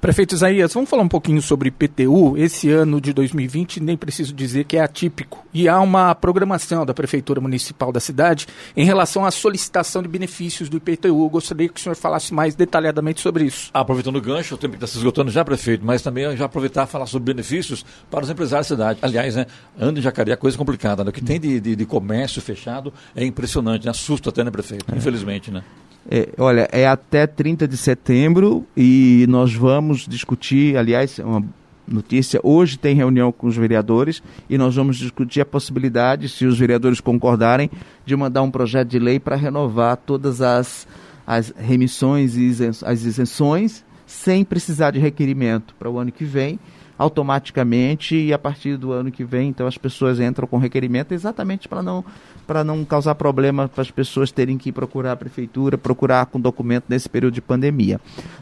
[0.00, 2.36] Prefeito Isaías, vamos falar um pouquinho sobre IPTU.
[2.36, 5.44] Esse ano de 2020, nem preciso dizer que é atípico.
[5.52, 8.46] E há uma programação da Prefeitura Municipal da cidade
[8.76, 11.08] em relação à solicitação de benefícios do IPTU.
[11.24, 13.70] Eu gostaria que o senhor falasse mais detalhadamente sobre isso.
[13.72, 16.90] Aproveitando o gancho, o tempo está se esgotando já, prefeito, mas também já aproveitar e
[16.90, 18.98] falar sobre benefícios para os empresários da cidade.
[19.00, 19.46] Aliás, né,
[19.78, 21.02] ano em Jacareí é coisa complicada.
[21.04, 21.10] Né?
[21.10, 23.90] O que tem de, de, de comércio fechado é impressionante, né?
[23.90, 24.84] assusta até, né, prefeito?
[24.92, 24.96] É.
[24.96, 25.62] Infelizmente, né?
[26.10, 31.42] É, olha, é até 30 de setembro e nós vamos discutir, aliás, uma
[31.86, 36.58] notícia, hoje tem reunião com os vereadores e nós vamos discutir a possibilidade, se os
[36.58, 37.70] vereadores concordarem,
[38.04, 40.86] de mandar um projeto de lei para renovar todas as,
[41.26, 42.50] as remissões e
[42.84, 46.58] as isenções sem precisar de requerimento para o ano que vem
[46.96, 51.68] automaticamente e a partir do ano que vem, então as pessoas entram com requerimento exatamente
[51.68, 52.04] para não
[52.46, 56.84] para não causar problema para as pessoas terem que procurar a prefeitura, procurar com documento
[56.88, 57.98] nesse período de pandemia.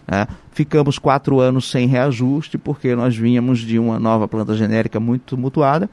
[0.09, 0.26] Né?
[0.50, 5.88] Ficamos quatro anos sem reajuste porque nós vínhamos de uma nova planta genérica muito mutuada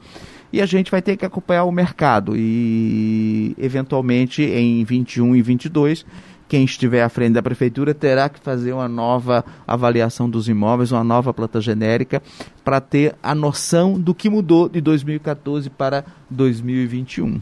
[0.52, 6.04] e a gente vai ter que acompanhar o mercado e eventualmente em 21 e 22
[6.50, 11.04] quem estiver à frente da prefeitura terá que fazer uma nova avaliação dos imóveis, uma
[11.04, 12.20] nova planta genérica,
[12.64, 17.40] para ter a noção do que mudou de 2014 para 2021.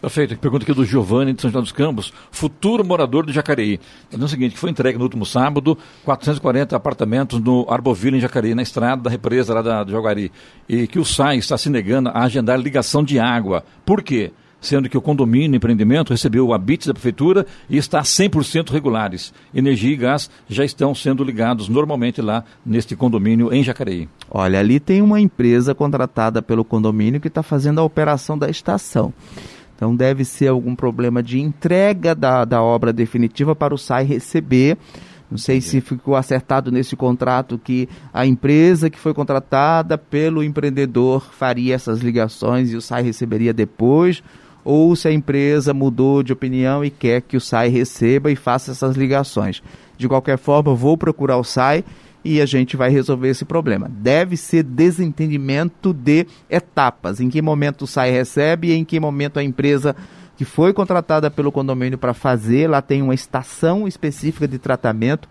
[0.00, 0.36] Perfeito.
[0.38, 3.78] Pergunta aqui do Giovanni de São João dos Campos, futuro morador de Jacareí.
[4.10, 8.62] É o seguinte, foi entregue no último sábado 440 apartamentos no Arboville, em Jacareí, na
[8.62, 10.32] estrada da represa lá da, do Joguari.
[10.68, 13.64] E que o SAI está se negando a agendar ligação de água.
[13.86, 14.32] Por quê?
[14.60, 19.32] Sendo que o condomínio empreendimento recebeu o habite da prefeitura e está 100% regulares.
[19.54, 24.08] Energia e gás já estão sendo ligados normalmente lá neste condomínio em Jacareí.
[24.30, 29.12] Olha, ali tem uma empresa contratada pelo condomínio que está fazendo a operação da estação.
[29.76, 34.76] Então deve ser algum problema de entrega da, da obra definitiva para o SAI receber.
[35.30, 41.28] Não sei se ficou acertado nesse contrato que a empresa que foi contratada pelo empreendedor
[41.30, 44.22] faria essas ligações e o SAI receberia depois
[44.68, 48.72] ou se a empresa mudou de opinião e quer que o SAI receba e faça
[48.72, 49.62] essas ligações.
[49.96, 51.82] De qualquer forma, vou procurar o SAI
[52.22, 53.90] e a gente vai resolver esse problema.
[53.90, 59.38] Deve ser desentendimento de etapas, em que momento o SAI recebe e em que momento
[59.38, 59.96] a empresa
[60.38, 65.28] que foi contratada pelo condomínio para fazer, lá tem uma estação específica de tratamento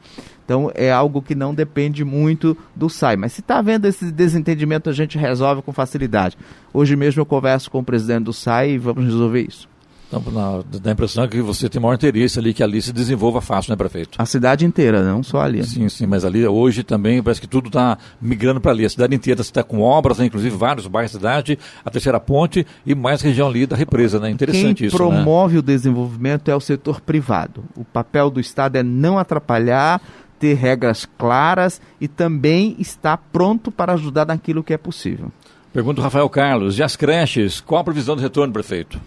[0.47, 3.18] então é algo que não depende muito do SAI.
[3.18, 6.38] Mas se está havendo esse desentendimento, a gente resolve com facilidade.
[6.74, 9.68] Hoje mesmo eu converso com o presidente do SAI e vamos resolver isso.
[10.08, 13.41] Então, na, dá a impressão que você tem maior interesse ali que ali se desenvolva
[13.41, 14.18] fácil, né, prefeito?
[14.18, 15.64] A cidade inteira, não só ali.
[15.66, 18.86] Sim, sim, mas ali hoje também parece que tudo está migrando para ali.
[18.86, 22.66] A cidade inteira está com obras, né, inclusive vários bairros da cidade, a terceira ponte
[22.86, 24.30] e mais região ali da represa, né?
[24.30, 24.97] Interessante Quem isso.
[24.97, 25.60] Quem promove né?
[25.60, 27.66] o desenvolvimento é o setor privado.
[27.76, 30.01] O papel do Estado é não atrapalhar,
[30.39, 35.32] ter regras claras e também estar pronto para ajudar naquilo que é possível.
[35.74, 38.99] Pergunta o Rafael Carlos, e as creches, qual a previsão de retorno, prefeito?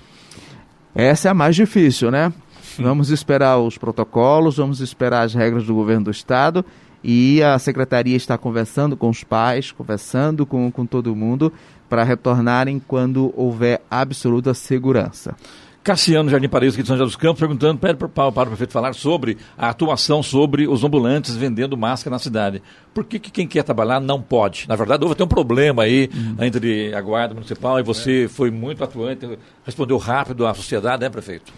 [0.95, 2.33] Essa é a mais difícil, né?
[2.79, 6.65] Vamos esperar os protocolos, vamos esperar as regras do governo do estado
[7.03, 11.53] e a secretaria está conversando com os pais, conversando com, com todo mundo
[11.89, 15.35] para retornarem quando houver absoluta segurança.
[15.83, 18.73] Cassiano Jardim Paraíso, aqui de São José dos Campos, perguntando para, para, para o prefeito
[18.73, 22.63] falar sobre a atuação sobre os ambulantes vendendo máscara na cidade.
[22.93, 24.67] Por que, que quem quer trabalhar não pode?
[24.69, 26.45] Na verdade, houve até um problema aí uhum.
[26.45, 28.29] entre a Guarda Municipal e você é.
[28.29, 29.27] foi muito atuante,
[29.65, 31.51] respondeu rápido à sociedade, né, prefeito?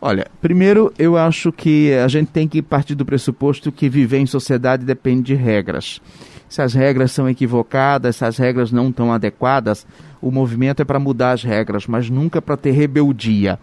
[0.00, 4.26] Olha, primeiro eu acho que a gente tem que partir do pressuposto que viver em
[4.26, 6.00] sociedade depende de regras.
[6.48, 9.86] Se as regras são equivocadas, se as regras não estão adequadas,
[10.20, 13.58] o movimento é para mudar as regras, mas nunca para ter rebeldia.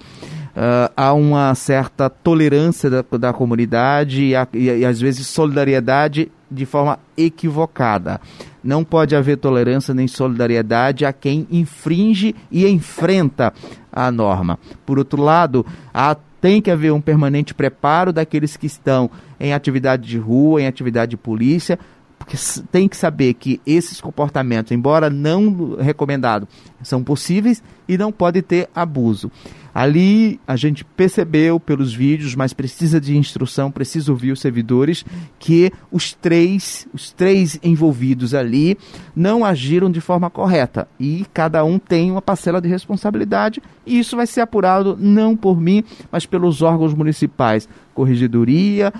[0.56, 6.32] Uh, há uma certa tolerância da, da comunidade e, a, e, e, às vezes solidariedade
[6.50, 8.22] de forma equivocada.
[8.64, 13.54] Não pode haver tolerância nem solidariedade a quem infringe e enfrenta
[13.92, 14.58] a norma.
[14.86, 20.08] Por outro lado, há, tem que haver um permanente preparo daqueles que estão em atividade
[20.08, 21.78] de rua, em atividade de polícia,
[22.26, 22.38] porque
[22.72, 26.48] tem que saber que esses comportamentos, embora não recomendado,
[26.82, 29.32] são possíveis e não pode ter abuso.
[29.74, 35.06] Ali a gente percebeu pelos vídeos, mas precisa de instrução, precisa ouvir os servidores,
[35.38, 38.78] que os três, os três envolvidos ali
[39.16, 40.88] não agiram de forma correta.
[41.00, 45.60] E cada um tem uma parcela de responsabilidade, e isso vai ser apurado não por
[45.60, 48.94] mim, mas pelos órgãos municipais, corregedoria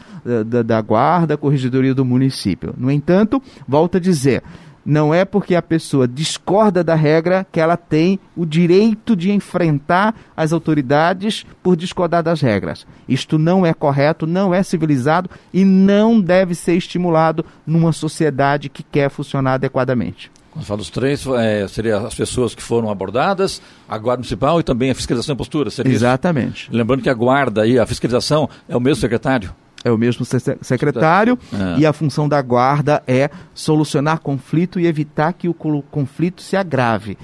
[0.48, 2.74] da, da guarda, corregedoria do município.
[2.76, 4.42] No entanto, volto a dizer,
[4.86, 10.16] não é porque a pessoa discorda da regra que ela tem o direito de enfrentar
[10.38, 12.86] as autoridades por discordar das regras.
[13.10, 18.84] Isto não é correto, não é civilizado e não deve ser estimulado numa sociedade que
[18.84, 20.32] quer funcionar adequadamente.
[20.56, 24.64] Quando fala dos três, é, seria as pessoas que foram abordadas, a Guarda Municipal e
[24.64, 26.70] também a fiscalização em postura, seria Exatamente.
[26.70, 26.74] Isso?
[26.74, 29.54] Lembrando que a Guarda e a fiscalização é o mesmo secretário?
[29.84, 31.82] é o mesmo secretário é.
[31.82, 37.16] e a função da guarda é solucionar conflito e evitar que o conflito se agrave.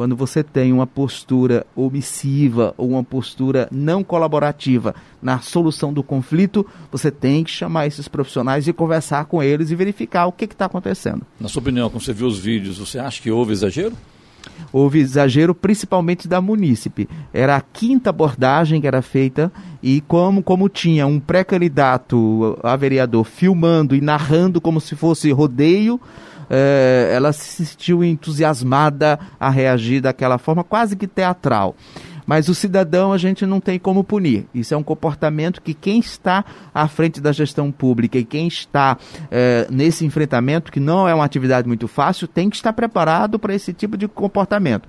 [0.00, 6.66] Quando você tem uma postura omissiva ou uma postura não colaborativa na solução do conflito,
[6.90, 10.64] você tem que chamar esses profissionais e conversar com eles e verificar o que está
[10.64, 11.20] acontecendo.
[11.38, 13.92] Na sua opinião, quando você viu os vídeos, você acha que houve exagero?
[14.72, 17.06] houve exagero principalmente da munícipe.
[17.30, 23.24] Era a quinta abordagem que era feita e como, como tinha um pré-candidato a vereador
[23.24, 26.00] filmando e narrando como se fosse rodeio,
[26.50, 31.76] eh, ela se sentiu entusiasmada a reagir daquela forma quase que teatral.
[32.26, 34.46] Mas o cidadão a gente não tem como punir.
[34.54, 38.96] Isso é um comportamento que quem está à frente da gestão pública e quem está
[39.30, 43.52] é, nesse enfrentamento, que não é uma atividade muito fácil, tem que estar preparado para
[43.52, 44.88] esse tipo de comportamento.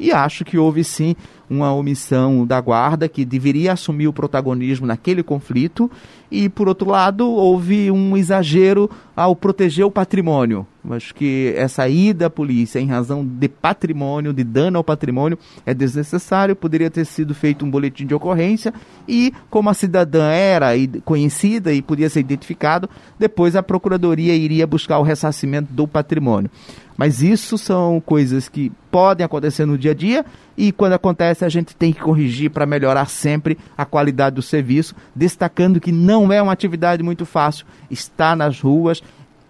[0.00, 1.14] E acho que houve sim
[1.48, 5.90] uma omissão da guarda que deveria assumir o protagonismo naquele conflito
[6.30, 10.66] e por outro lado houve um exagero ao proteger o patrimônio.
[10.88, 15.74] Acho que essa ida à polícia em razão de patrimônio, de dano ao patrimônio, é
[15.74, 16.56] desnecessário.
[16.56, 18.72] Poderia ter sido feito um boletim de ocorrência
[19.06, 20.68] e, como a cidadã era
[21.04, 26.50] conhecida e podia ser identificado, depois a procuradoria iria buscar o ressarcimento do patrimônio.
[26.96, 30.24] Mas isso são coisas que podem acontecer no dia a dia
[30.54, 34.94] e quando acontece a gente tem que corrigir para melhorar sempre a qualidade do serviço,
[35.16, 39.02] destacando que não é uma atividade muito fácil estar nas ruas,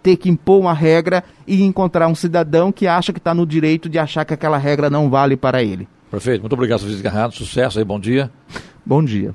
[0.03, 3.89] ter que impor uma regra e encontrar um cidadão que acha que está no direito
[3.89, 5.89] de achar que aquela regra não vale para ele.
[6.11, 8.31] Perfeito, muito obrigado, Luiz Garrado, sucesso aí, bom dia.
[8.85, 9.35] Bom dia.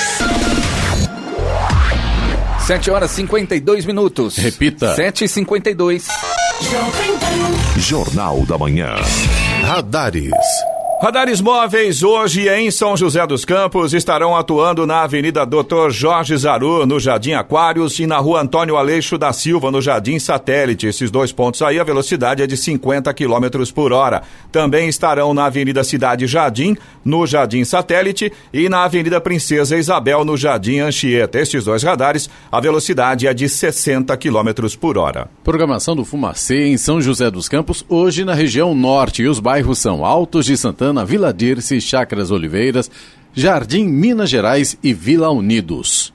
[2.71, 4.37] 7 horas 52 minutos.
[4.37, 4.95] Repita.
[4.95, 6.07] 7 e 52
[7.75, 8.95] Jornal da Manhã.
[9.61, 10.31] Radares.
[11.01, 16.85] Radares móveis hoje em São José dos Campos estarão atuando na Avenida Doutor Jorge Zaru,
[16.85, 20.85] no Jardim Aquários, e na Rua Antônio Aleixo da Silva, no Jardim Satélite.
[20.85, 24.21] Esses dois pontos aí, a velocidade é de 50 km por hora.
[24.51, 30.37] Também estarão na Avenida Cidade Jardim, no Jardim Satélite, e na Avenida Princesa Isabel, no
[30.37, 31.39] Jardim Anchieta.
[31.39, 35.27] Estes dois radares, a velocidade é de 60 km por hora.
[35.43, 39.79] Programação do Fumacê em São José dos Campos, hoje na região norte, e os bairros
[39.79, 40.90] são Altos de Santana.
[40.91, 42.91] Santana, Vila Dirce, Chacras Oliveiras,
[43.33, 46.13] Jardim Minas Gerais e Vila Unidos.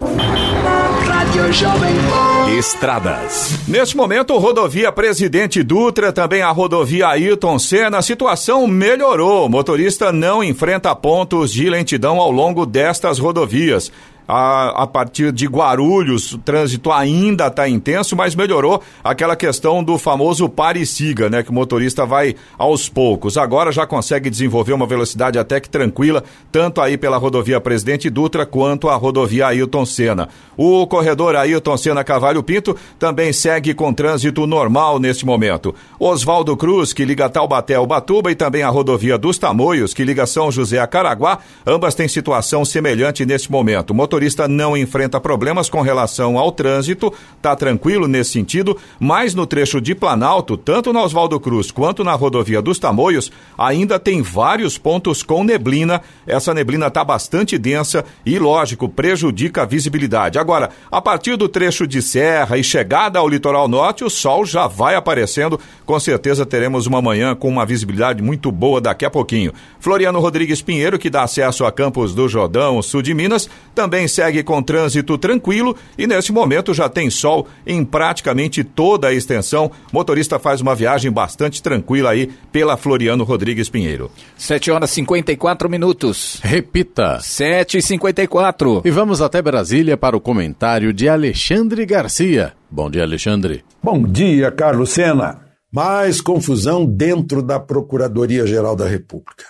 [2.59, 3.59] Estradas.
[3.67, 9.47] Neste momento, rodovia Presidente Dutra, também a rodovia Ayrton Senna, a situação melhorou.
[9.47, 13.91] O motorista não enfrenta pontos de lentidão ao longo destas rodovias
[14.27, 19.99] a, a partir de Guarulhos, o trânsito ainda está intenso, mas melhorou aquela questão do
[19.99, 21.43] famoso pare e siga, né?
[21.43, 23.37] Que o motorista vai aos poucos.
[23.37, 28.45] Agora já consegue desenvolver uma velocidade até que tranquila, tanto aí pela rodovia Presidente Dutra
[28.45, 30.29] quanto a rodovia Ailton Senna.
[30.57, 35.75] O corredor Ailton Senna Cavalho Pinto também segue com trânsito normal neste momento.
[35.99, 40.27] Oswaldo Cruz, que liga Taubaté ao Batuba, e também a rodovia dos Tamoios, que liga
[40.27, 43.91] São José a Caraguá, ambas têm situação semelhante neste momento.
[43.91, 49.47] O motorista não enfrenta problemas com relação ao trânsito, está tranquilo nesse sentido, mas no
[49.47, 54.79] trecho de Planalto, tanto na Oswaldo Cruz quanto na rodovia dos Tamoios, ainda tem vários
[54.79, 56.01] pontos com neblina.
[56.27, 60.39] Essa neblina está bastante densa e, lógico, prejudica a visibilidade.
[60.39, 64.67] Agora, a partir do trecho de serra e chegada ao litoral norte, o sol já
[64.67, 65.61] vai aparecendo.
[65.85, 69.53] Com certeza teremos uma manhã com uma visibilidade muito boa daqui a pouquinho.
[69.79, 74.43] Floriano Rodrigues Pinheiro, que dá acesso a Campos do Jordão, sul de Minas, também segue
[74.43, 79.71] com trânsito tranquilo e nesse momento já tem sol em praticamente toda a extensão.
[79.93, 84.11] Motorista faz uma viagem bastante tranquila aí pela Floriano Rodrigues Pinheiro.
[84.37, 86.39] 7 horas 54 minutos.
[86.43, 87.19] Repita.
[87.21, 92.53] 7 e 54 E vamos até Brasília para o comentário de Alexandre Garcia.
[92.71, 93.65] Bom dia, Alexandre.
[93.83, 95.41] Bom dia, Carlos Sena.
[95.73, 99.45] Mais confusão dentro da Procuradoria-Geral da República.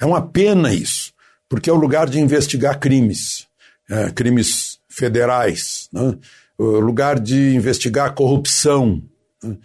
[0.00, 1.12] É uma pena isso,
[1.48, 3.46] porque é o lugar de investigar crimes
[3.90, 6.16] é, crimes federais, né?
[6.58, 9.02] lugar de investigar corrupção.
[9.42, 9.56] Né?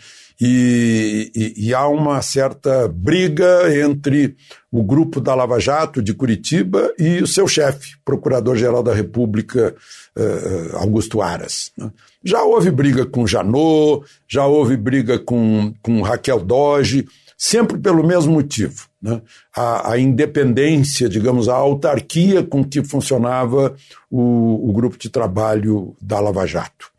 [0.42, 4.38] E, e, e, há uma certa briga entre
[4.72, 9.76] o grupo da Lava Jato de Curitiba e o seu chefe, Procurador-Geral da República,
[10.18, 11.72] uh, Augusto Aras.
[11.78, 11.92] Né?
[12.24, 17.06] Já houve briga com Janot, já houve briga com, com Raquel Doge,
[17.40, 18.90] sempre pelo mesmo motivo.
[19.02, 19.22] Né?
[19.56, 23.74] A, a, independência, digamos, a autarquia com que funcionava
[24.12, 26.92] o, o grupo de trabalho da Lava Jato.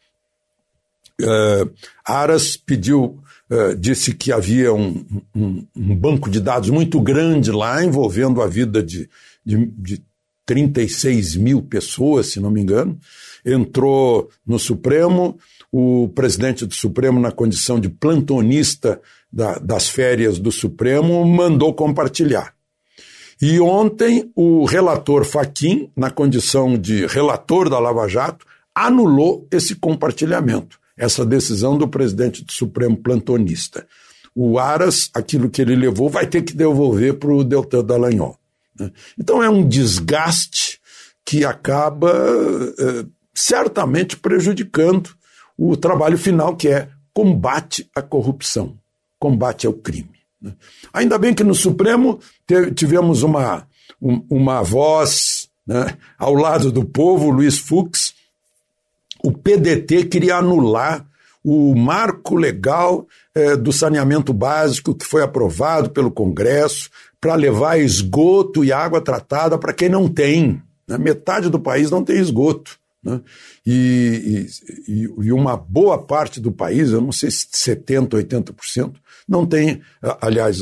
[1.20, 1.70] Uh,
[2.02, 3.18] Aras pediu,
[3.50, 5.04] uh, disse que havia um,
[5.36, 9.10] um, um, banco de dados muito grande lá, envolvendo a vida de,
[9.44, 10.02] de, de
[10.46, 12.98] 36 mil pessoas, se não me engano.
[13.44, 15.38] Entrou no Supremo,
[15.70, 18.98] o presidente do Supremo, na condição de plantonista
[19.32, 22.54] da, das férias do Supremo, mandou compartilhar.
[23.40, 30.78] E ontem o relator Faquim, na condição de relator da Lava Jato, anulou esse compartilhamento,
[30.96, 33.86] essa decisão do presidente do Supremo plantonista.
[34.34, 38.38] O Aras, aquilo que ele levou, vai ter que devolver para o Deltan Dallagnol.
[38.78, 38.90] Né?
[39.18, 40.78] Então é um desgaste
[41.24, 42.12] que acaba
[42.78, 45.10] eh, certamente prejudicando
[45.56, 48.79] o trabalho final, que é combate à corrupção
[49.20, 50.10] combate ao crime.
[50.42, 50.52] Né?
[50.92, 52.18] Ainda bem que no Supremo
[52.74, 53.68] tivemos uma,
[54.00, 58.14] uma voz né, ao lado do povo, Luiz Fux.
[59.22, 61.06] O PDT queria anular
[61.44, 66.90] o marco legal eh, do saneamento básico que foi aprovado pelo Congresso
[67.20, 70.62] para levar esgoto e água tratada para quem não tem.
[70.88, 70.98] Né?
[70.98, 72.79] Metade do país não tem esgoto.
[73.02, 73.20] Né?
[73.66, 74.46] E,
[74.86, 78.94] e, e, uma boa parte do país, eu não sei se 70%, 80%,
[79.26, 79.80] não tem,
[80.20, 80.60] aliás,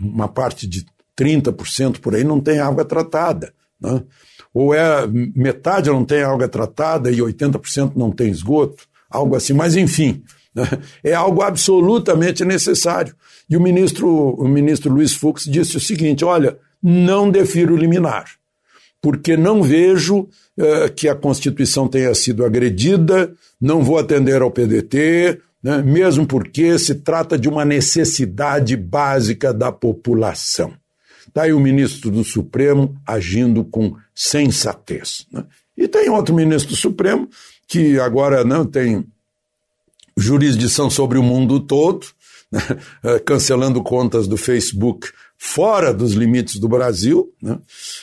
[0.00, 0.84] uma parte de
[1.16, 3.52] 30% por aí não tem água tratada.
[3.80, 4.02] Né?
[4.52, 9.76] Ou é metade não tem água tratada e 80% não tem esgoto, algo assim, mas
[9.76, 10.22] enfim,
[10.54, 10.64] né?
[11.04, 13.14] é algo absolutamente necessário.
[13.48, 18.39] E o ministro, o ministro Luiz Fux disse o seguinte: olha, não defiro liminar
[19.00, 25.40] porque não vejo uh, que a Constituição tenha sido agredida, não vou atender ao PDT,
[25.62, 30.72] né, mesmo porque se trata de uma necessidade básica da população.
[31.26, 35.26] Está aí o ministro do Supremo agindo com sensatez.
[35.30, 35.44] Né?
[35.76, 37.28] E tem outro ministro do Supremo
[37.68, 39.06] que agora não tem
[40.16, 42.06] jurisdição sobre o mundo todo,
[42.50, 42.60] né,
[43.04, 45.08] eh, cancelando contas do Facebook
[45.42, 47.58] fora dos limites do Brasil, né?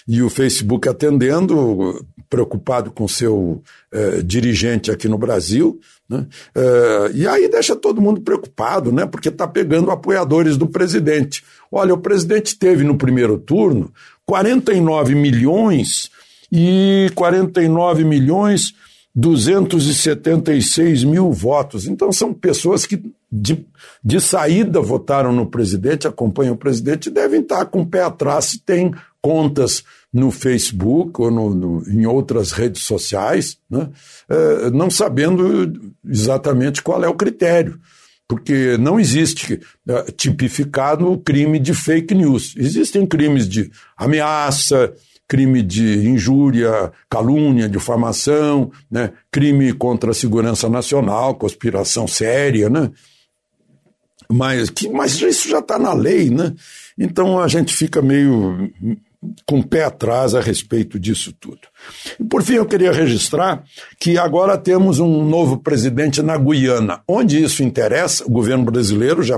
[0.07, 3.61] e o Facebook atendendo, preocupado com seu
[3.91, 5.79] eh, dirigente aqui no Brasil,
[6.09, 6.25] né?
[6.55, 9.05] Eh, e aí deixa todo mundo preocupado, né?
[9.05, 11.43] porque está pegando apoiadores do presidente.
[11.71, 13.93] Olha, o presidente teve no primeiro turno
[14.25, 16.09] 49 milhões
[16.51, 18.73] e 49 milhões
[19.17, 21.87] 276 mil votos.
[21.87, 23.01] Então, são pessoas que
[23.31, 23.65] de,
[24.03, 28.59] de saída votaram no presidente, acompanham o presidente, devem estar com o pé atrás se
[28.59, 33.89] tem contas no Facebook ou no, no, em outras redes sociais, né?
[34.29, 37.79] é, não sabendo exatamente qual é o critério.
[38.27, 42.53] Porque não existe é, tipificado o crime de fake news.
[42.55, 44.93] Existem crimes de ameaça,
[45.27, 49.11] crime de injúria, calúnia, difamação, né?
[49.31, 52.89] crime contra a segurança nacional, conspiração séria, né?
[54.29, 56.53] Mas, que, mas isso já está na lei, né?
[56.97, 58.69] Então a gente fica meio
[59.45, 61.61] com o pé atrás a respeito disso tudo.
[62.19, 63.63] E por fim, eu queria registrar
[63.99, 67.01] que agora temos um novo presidente na Guiana.
[67.07, 69.37] Onde isso interessa, o governo brasileiro já,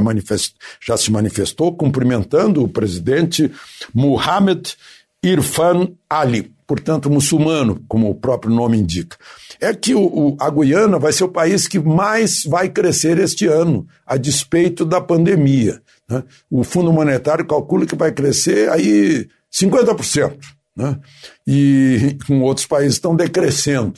[0.86, 3.52] já se manifestou cumprimentando o presidente
[3.94, 4.76] Mohamed
[5.24, 9.18] Irfan Ali, portanto muçulmano, como o próprio nome indica.
[9.60, 13.46] É que o, o, a Guiana vai ser o país que mais vai crescer este
[13.48, 15.82] ano, a despeito da pandemia.
[16.08, 16.24] Né?
[16.50, 20.38] O Fundo Monetário calcula que vai crescer aí 50%.
[20.76, 20.98] Né?
[21.46, 23.94] E com outros países estão decrescendo.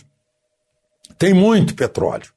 [1.18, 2.32] Tem muito petróleo.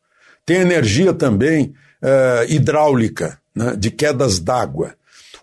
[0.44, 1.72] Tem energia também
[2.02, 3.74] uh, hidráulica, né?
[3.76, 4.94] de quedas d'água.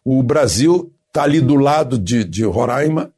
[0.06, 3.12] O Brasil está ali do lado de, de Roraima,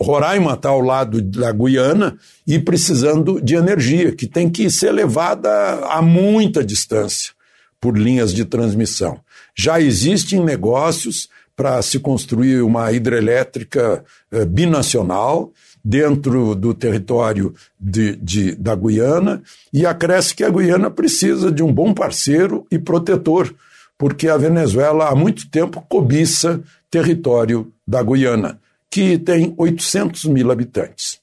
[0.00, 5.50] Roraima está ao lado da Guiana e precisando de energia, que tem que ser levada
[5.86, 7.32] a muita distância
[7.80, 9.18] por linhas de transmissão.
[9.56, 15.50] Já existem negócios para se construir uma hidrelétrica uh, binacional
[15.84, 19.42] dentro do território de, de, da Guiana
[19.72, 23.52] e acresce que a Guiana precisa de um bom parceiro e protetor,
[23.98, 28.58] porque a Venezuela há muito tempo cobiça território da Guiana,
[28.90, 31.20] que tem 800 mil habitantes.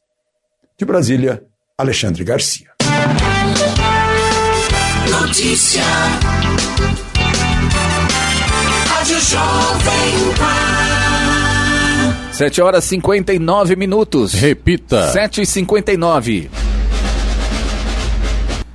[0.78, 1.44] De Brasília,
[1.76, 2.70] Alexandre Garcia.
[5.10, 5.82] Notícia.
[8.88, 12.34] Rádio Jovem Pan.
[12.34, 14.34] 7 horas e 59 minutos.
[14.34, 15.12] Repita.
[15.12, 16.52] 7 e 59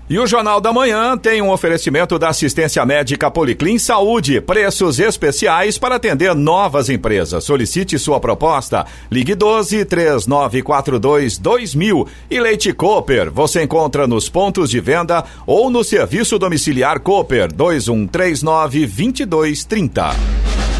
[0.09, 5.79] e o Jornal da Manhã tem um oferecimento da assistência médica Policlin Saúde, preços especiais
[5.79, 7.45] para atender novas empresas.
[7.45, 8.85] Solicite sua proposta.
[9.11, 13.31] Ligue 12 3942 2000 e Leite Cooper.
[13.31, 20.74] Você encontra nos pontos de venda ou no serviço domiciliar Cooper 2139 2230.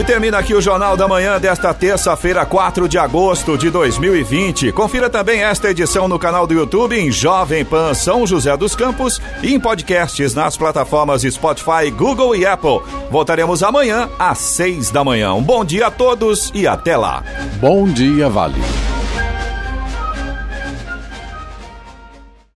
[0.00, 4.72] E termina aqui o Jornal da Manhã desta terça-feira, 4 de agosto de 2020.
[4.72, 9.20] Confira também esta edição no canal do YouTube em Jovem Pan São José dos Campos
[9.42, 12.80] e em podcasts nas plataformas Spotify, Google e Apple.
[13.10, 15.34] Voltaremos amanhã às 6 da manhã.
[15.34, 17.22] Um bom dia a todos e até lá.
[17.60, 18.56] Bom dia, Vale.